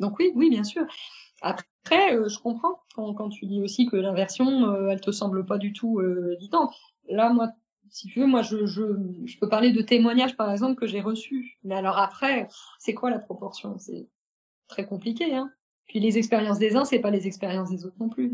donc 0.00 0.18
oui, 0.18 0.32
oui, 0.34 0.50
bien 0.50 0.64
sûr. 0.64 0.86
Après, 1.42 2.14
euh, 2.14 2.28
je 2.28 2.38
comprends 2.38 2.82
quand, 2.94 3.28
tu 3.30 3.46
dis 3.46 3.62
aussi 3.62 3.86
que 3.86 3.96
l'inversion, 3.96 4.64
euh, 4.66 4.88
elle 4.88 5.00
te 5.00 5.10
semble 5.10 5.46
pas 5.46 5.58
du 5.58 5.72
tout 5.72 5.98
euh, 6.00 6.34
évidente. 6.34 6.74
Là, 7.08 7.32
moi, 7.32 7.48
si 7.88 8.08
tu 8.08 8.20
veux, 8.20 8.26
moi, 8.26 8.42
je, 8.42 8.66
je, 8.66 8.82
je 9.24 9.38
peux 9.38 9.48
parler 9.48 9.72
de 9.72 9.80
témoignages, 9.80 10.36
par 10.36 10.50
exemple, 10.50 10.78
que 10.78 10.86
j'ai 10.86 11.00
reçus. 11.00 11.58
Mais 11.64 11.74
alors 11.74 11.98
après, 11.98 12.48
c'est 12.78 12.94
quoi 12.94 13.10
la 13.10 13.18
proportion? 13.18 13.76
Très 14.70 14.86
compliqué. 14.86 15.34
Hein. 15.34 15.50
Puis 15.86 16.00
les 16.00 16.18
expériences 16.18 16.58
des 16.58 16.76
uns, 16.76 16.84
c'est 16.84 17.00
pas 17.00 17.10
les 17.10 17.26
expériences 17.26 17.70
des 17.70 17.84
autres 17.84 17.96
non 18.00 18.08
plus. 18.08 18.32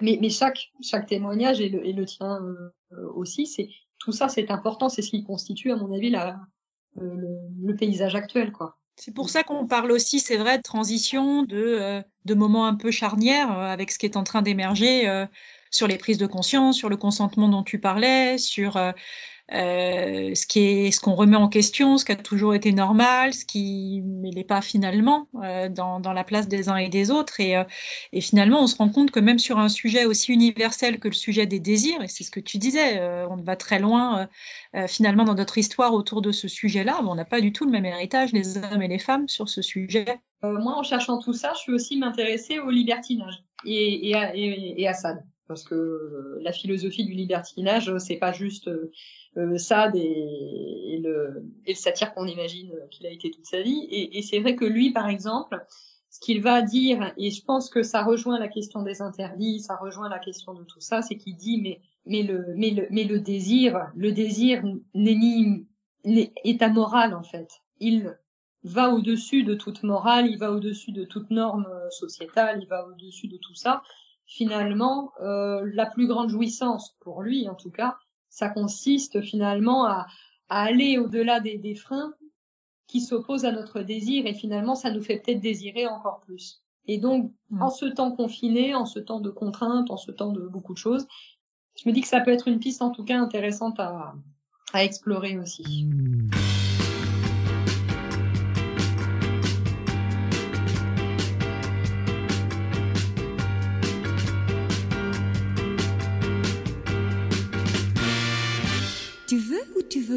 Mais, 0.00 0.18
mais 0.20 0.30
chaque, 0.30 0.72
chaque 0.82 1.06
témoignage 1.06 1.60
et 1.60 1.68
le, 1.68 1.86
et 1.86 1.92
le 1.92 2.04
tien 2.04 2.38
euh, 2.92 3.12
aussi, 3.14 3.46
c'est 3.46 3.68
tout 3.98 4.12
ça, 4.12 4.28
c'est 4.28 4.50
important. 4.50 4.88
C'est 4.88 5.02
ce 5.02 5.10
qui 5.10 5.22
constitue, 5.22 5.70
à 5.70 5.76
mon 5.76 5.94
avis, 5.94 6.10
la, 6.10 6.40
euh, 6.98 7.14
le, 7.62 7.76
paysage 7.76 8.14
actuel, 8.14 8.52
quoi. 8.52 8.78
C'est 8.96 9.14
pour 9.14 9.28
ça 9.28 9.42
qu'on 9.42 9.66
parle 9.66 9.92
aussi, 9.92 10.20
c'est 10.20 10.38
vrai, 10.38 10.56
de 10.56 10.62
transition, 10.62 11.42
de, 11.42 11.56
euh, 11.56 12.02
de 12.24 12.34
moments 12.34 12.66
un 12.66 12.74
peu 12.74 12.90
charnières 12.90 13.50
avec 13.50 13.90
ce 13.90 13.98
qui 13.98 14.06
est 14.06 14.16
en 14.16 14.24
train 14.24 14.40
d'émerger 14.40 15.26
sur 15.70 15.86
les 15.86 15.98
prises 15.98 16.16
de 16.16 16.26
conscience, 16.26 16.76
sur 16.76 16.88
le 16.88 16.96
consentement 16.96 17.48
dont 17.50 17.62
tu 17.62 17.78
parlais, 17.78 18.38
sur 18.38 18.78
euh, 19.52 20.34
ce 20.34 20.44
qui 20.44 20.60
est 20.60 20.90
ce 20.90 21.00
qu'on 21.00 21.14
remet 21.14 21.36
en 21.36 21.48
question, 21.48 21.98
ce 21.98 22.04
qui 22.04 22.12
a 22.12 22.16
toujours 22.16 22.54
été 22.54 22.72
normal, 22.72 23.32
ce 23.32 23.44
qui 23.44 24.02
n'est 24.04 24.44
pas 24.44 24.60
finalement 24.60 25.28
euh, 25.44 25.68
dans, 25.68 26.00
la 26.00 26.24
place 26.24 26.48
des 26.48 26.68
uns 26.68 26.76
et 26.76 26.88
des 26.88 27.10
autres. 27.10 27.40
Et, 27.40 27.56
euh, 27.56 27.64
et, 28.12 28.20
finalement, 28.20 28.62
on 28.62 28.66
se 28.66 28.76
rend 28.76 28.88
compte 28.88 29.12
que 29.12 29.20
même 29.20 29.38
sur 29.38 29.58
un 29.58 29.68
sujet 29.68 30.04
aussi 30.04 30.32
universel 30.32 30.98
que 30.98 31.08
le 31.08 31.14
sujet 31.14 31.46
des 31.46 31.60
désirs, 31.60 32.02
et 32.02 32.08
c'est 32.08 32.24
ce 32.24 32.30
que 32.30 32.40
tu 32.40 32.58
disais, 32.58 33.00
on 33.28 33.36
va 33.36 33.56
très 33.56 33.78
loin 33.78 34.28
finalement 34.88 35.24
dans 35.24 35.34
notre 35.34 35.58
histoire 35.58 35.94
autour 35.94 36.22
de 36.22 36.32
ce 36.32 36.48
sujet-là, 36.48 37.00
on 37.02 37.14
n'a 37.14 37.24
pas 37.24 37.40
du 37.40 37.52
tout 37.52 37.64
le 37.64 37.70
même 37.70 37.84
héritage, 37.84 38.32
les 38.32 38.58
hommes 38.58 38.82
et 38.82 38.88
les 38.88 38.98
femmes, 38.98 39.28
sur 39.28 39.48
ce 39.48 39.62
sujet. 39.62 40.06
moi, 40.42 40.76
en 40.76 40.82
cherchant 40.82 41.18
tout 41.18 41.32
ça, 41.32 41.52
je 41.54 41.60
suis 41.60 41.72
aussi 41.72 41.98
m'intéresser 41.98 42.58
au 42.58 42.70
libertinage 42.70 43.44
et 43.64 44.14
à 44.14 44.94
ça 44.94 45.14
parce 45.48 45.64
que 45.64 46.38
la 46.40 46.52
philosophie 46.52 47.04
du 47.04 47.12
libertinage, 47.12 47.96
c'est 47.98 48.16
pas 48.16 48.32
juste 48.32 48.68
euh, 49.36 49.58
Sade 49.58 49.96
et, 49.96 50.94
et, 50.94 50.98
le, 50.98 51.44
et 51.66 51.72
le 51.72 51.76
satire 51.76 52.14
qu'on 52.14 52.26
imagine 52.26 52.72
qu'il 52.90 53.06
a 53.06 53.10
été 53.10 53.30
toute 53.30 53.46
sa 53.46 53.62
vie. 53.62 53.86
Et, 53.90 54.18
et 54.18 54.22
c'est 54.22 54.40
vrai 54.40 54.56
que 54.56 54.64
lui, 54.64 54.92
par 54.92 55.08
exemple, 55.08 55.64
ce 56.16 56.20
qu'il 56.20 56.40
va 56.40 56.62
dire, 56.62 57.12
et 57.18 57.30
je 57.30 57.44
pense 57.44 57.68
que 57.68 57.82
ça 57.82 58.02
rejoint 58.02 58.38
la 58.38 58.48
question 58.48 58.82
des 58.82 59.02
interdits, 59.02 59.60
ça 59.60 59.76
rejoint 59.76 60.08
la 60.08 60.18
question 60.18 60.54
de 60.54 60.64
tout 60.64 60.80
ça, 60.80 61.02
c'est 61.02 61.16
qu'il 61.16 61.36
dit 61.36 61.60
mais 61.60 61.80
mais 62.06 62.22
le 62.22 62.54
mais 62.56 62.70
le 62.70 62.86
mais 62.90 63.04
le 63.04 63.18
désir, 63.18 63.90
le 63.94 64.12
désir 64.12 64.62
n'est 64.94 65.14
ni 65.14 65.66
est 66.04 66.62
amoral 66.62 67.14
en 67.14 67.22
fait. 67.22 67.48
Il 67.80 68.16
va 68.62 68.94
au-dessus 68.94 69.44
de 69.44 69.54
toute 69.54 69.82
morale, 69.82 70.26
il 70.26 70.38
va 70.38 70.52
au-dessus 70.52 70.92
de 70.92 71.04
toute 71.04 71.30
norme 71.30 71.68
sociétale, 71.90 72.60
il 72.62 72.68
va 72.68 72.86
au-dessus 72.86 73.28
de 73.28 73.36
tout 73.36 73.54
ça. 73.54 73.82
Finalement, 74.26 75.12
euh, 75.22 75.62
la 75.72 75.86
plus 75.86 76.06
grande 76.06 76.30
jouissance 76.30 76.96
pour 77.00 77.22
lui, 77.22 77.48
en 77.48 77.54
tout 77.54 77.70
cas, 77.70 77.96
ça 78.28 78.48
consiste 78.48 79.22
finalement 79.22 79.86
à, 79.86 80.06
à 80.48 80.62
aller 80.62 80.98
au-delà 80.98 81.40
des, 81.40 81.58
des, 81.58 81.74
freins 81.74 82.12
qui 82.88 83.00
s'opposent 83.00 83.44
à 83.44 83.52
notre 83.52 83.80
désir 83.80 84.26
et 84.26 84.34
finalement 84.34 84.74
ça 84.74 84.90
nous 84.90 85.02
fait 85.02 85.18
peut-être 85.18 85.40
désirer 85.40 85.86
encore 85.86 86.20
plus. 86.20 86.62
Et 86.88 86.98
donc, 86.98 87.32
mmh. 87.50 87.62
en 87.62 87.70
ce 87.70 87.86
temps 87.86 88.12
confiné, 88.12 88.74
en 88.74 88.84
ce 88.84 88.98
temps 88.98 89.20
de 89.20 89.30
contraintes, 89.30 89.90
en 89.90 89.96
ce 89.96 90.10
temps 90.10 90.32
de 90.32 90.42
beaucoup 90.42 90.72
de 90.72 90.78
choses, 90.78 91.06
je 91.76 91.88
me 91.88 91.94
dis 91.94 92.00
que 92.00 92.08
ça 92.08 92.20
peut 92.20 92.30
être 92.30 92.48
une 92.48 92.58
piste 92.58 92.82
en 92.82 92.90
tout 92.90 93.04
cas 93.04 93.18
intéressante 93.18 93.78
à, 93.80 94.14
à 94.72 94.84
explorer 94.84 95.38
aussi. 95.38 95.84
Mmh. 95.84 96.30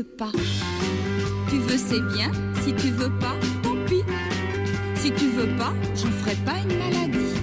Pas. 0.03 0.31
Tu 1.49 1.57
veux, 1.57 1.77
c'est 1.77 2.01
bien. 2.13 2.31
Si 2.63 2.73
tu 2.73 2.89
veux 2.91 3.11
pas, 3.19 3.35
tant 3.63 3.75
pis. 3.85 4.03
Si 4.95 5.11
tu 5.11 5.29
veux 5.29 5.47
pas, 5.57 5.73
j'en 5.95 6.11
ferai 6.11 6.35
pas 6.45 6.57
une 6.59 6.77
maladie. 6.77 7.35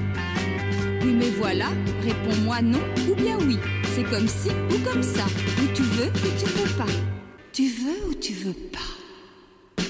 Oui, 1.03 1.13
mais 1.19 1.31
voilà, 1.31 1.67
réponds-moi 2.05 2.63
non 2.63 2.81
ou 3.09 3.15
bien 3.15 3.39
oui. 3.41 3.59
C'est 3.95 4.05
comme 4.05 4.29
si 4.29 4.51
ou 4.71 4.79
comme 4.89 5.03
ça. 5.03 5.25
Ou 5.63 5.67
tu 5.75 5.83
veux 5.83 6.07
ou 6.07 6.39
tu 6.39 6.47
veux 6.47 6.77
pas. 6.77 6.93
Tu 7.53 7.69
veux 7.69 8.11
ou 8.11 8.15
tu 8.15 8.33
veux 8.33 8.53
pas. 8.53 9.83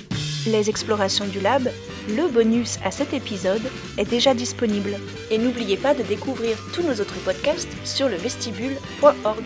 Les 0.46 0.70
explorations 0.70 1.26
du 1.26 1.40
lab, 1.40 1.68
le 2.08 2.28
bonus 2.28 2.78
à 2.84 2.92
cet 2.92 3.12
épisode, 3.12 3.62
est 3.98 4.08
déjà 4.08 4.32
disponible. 4.32 4.96
Et 5.30 5.38
n'oubliez 5.38 5.76
pas 5.76 5.92
de 5.92 6.04
découvrir 6.04 6.56
tous 6.72 6.82
nos 6.82 6.92
autres 6.92 7.18
podcasts 7.24 7.68
sur 7.84 8.08
le 8.08 8.14
vestibule.org. 8.14 9.44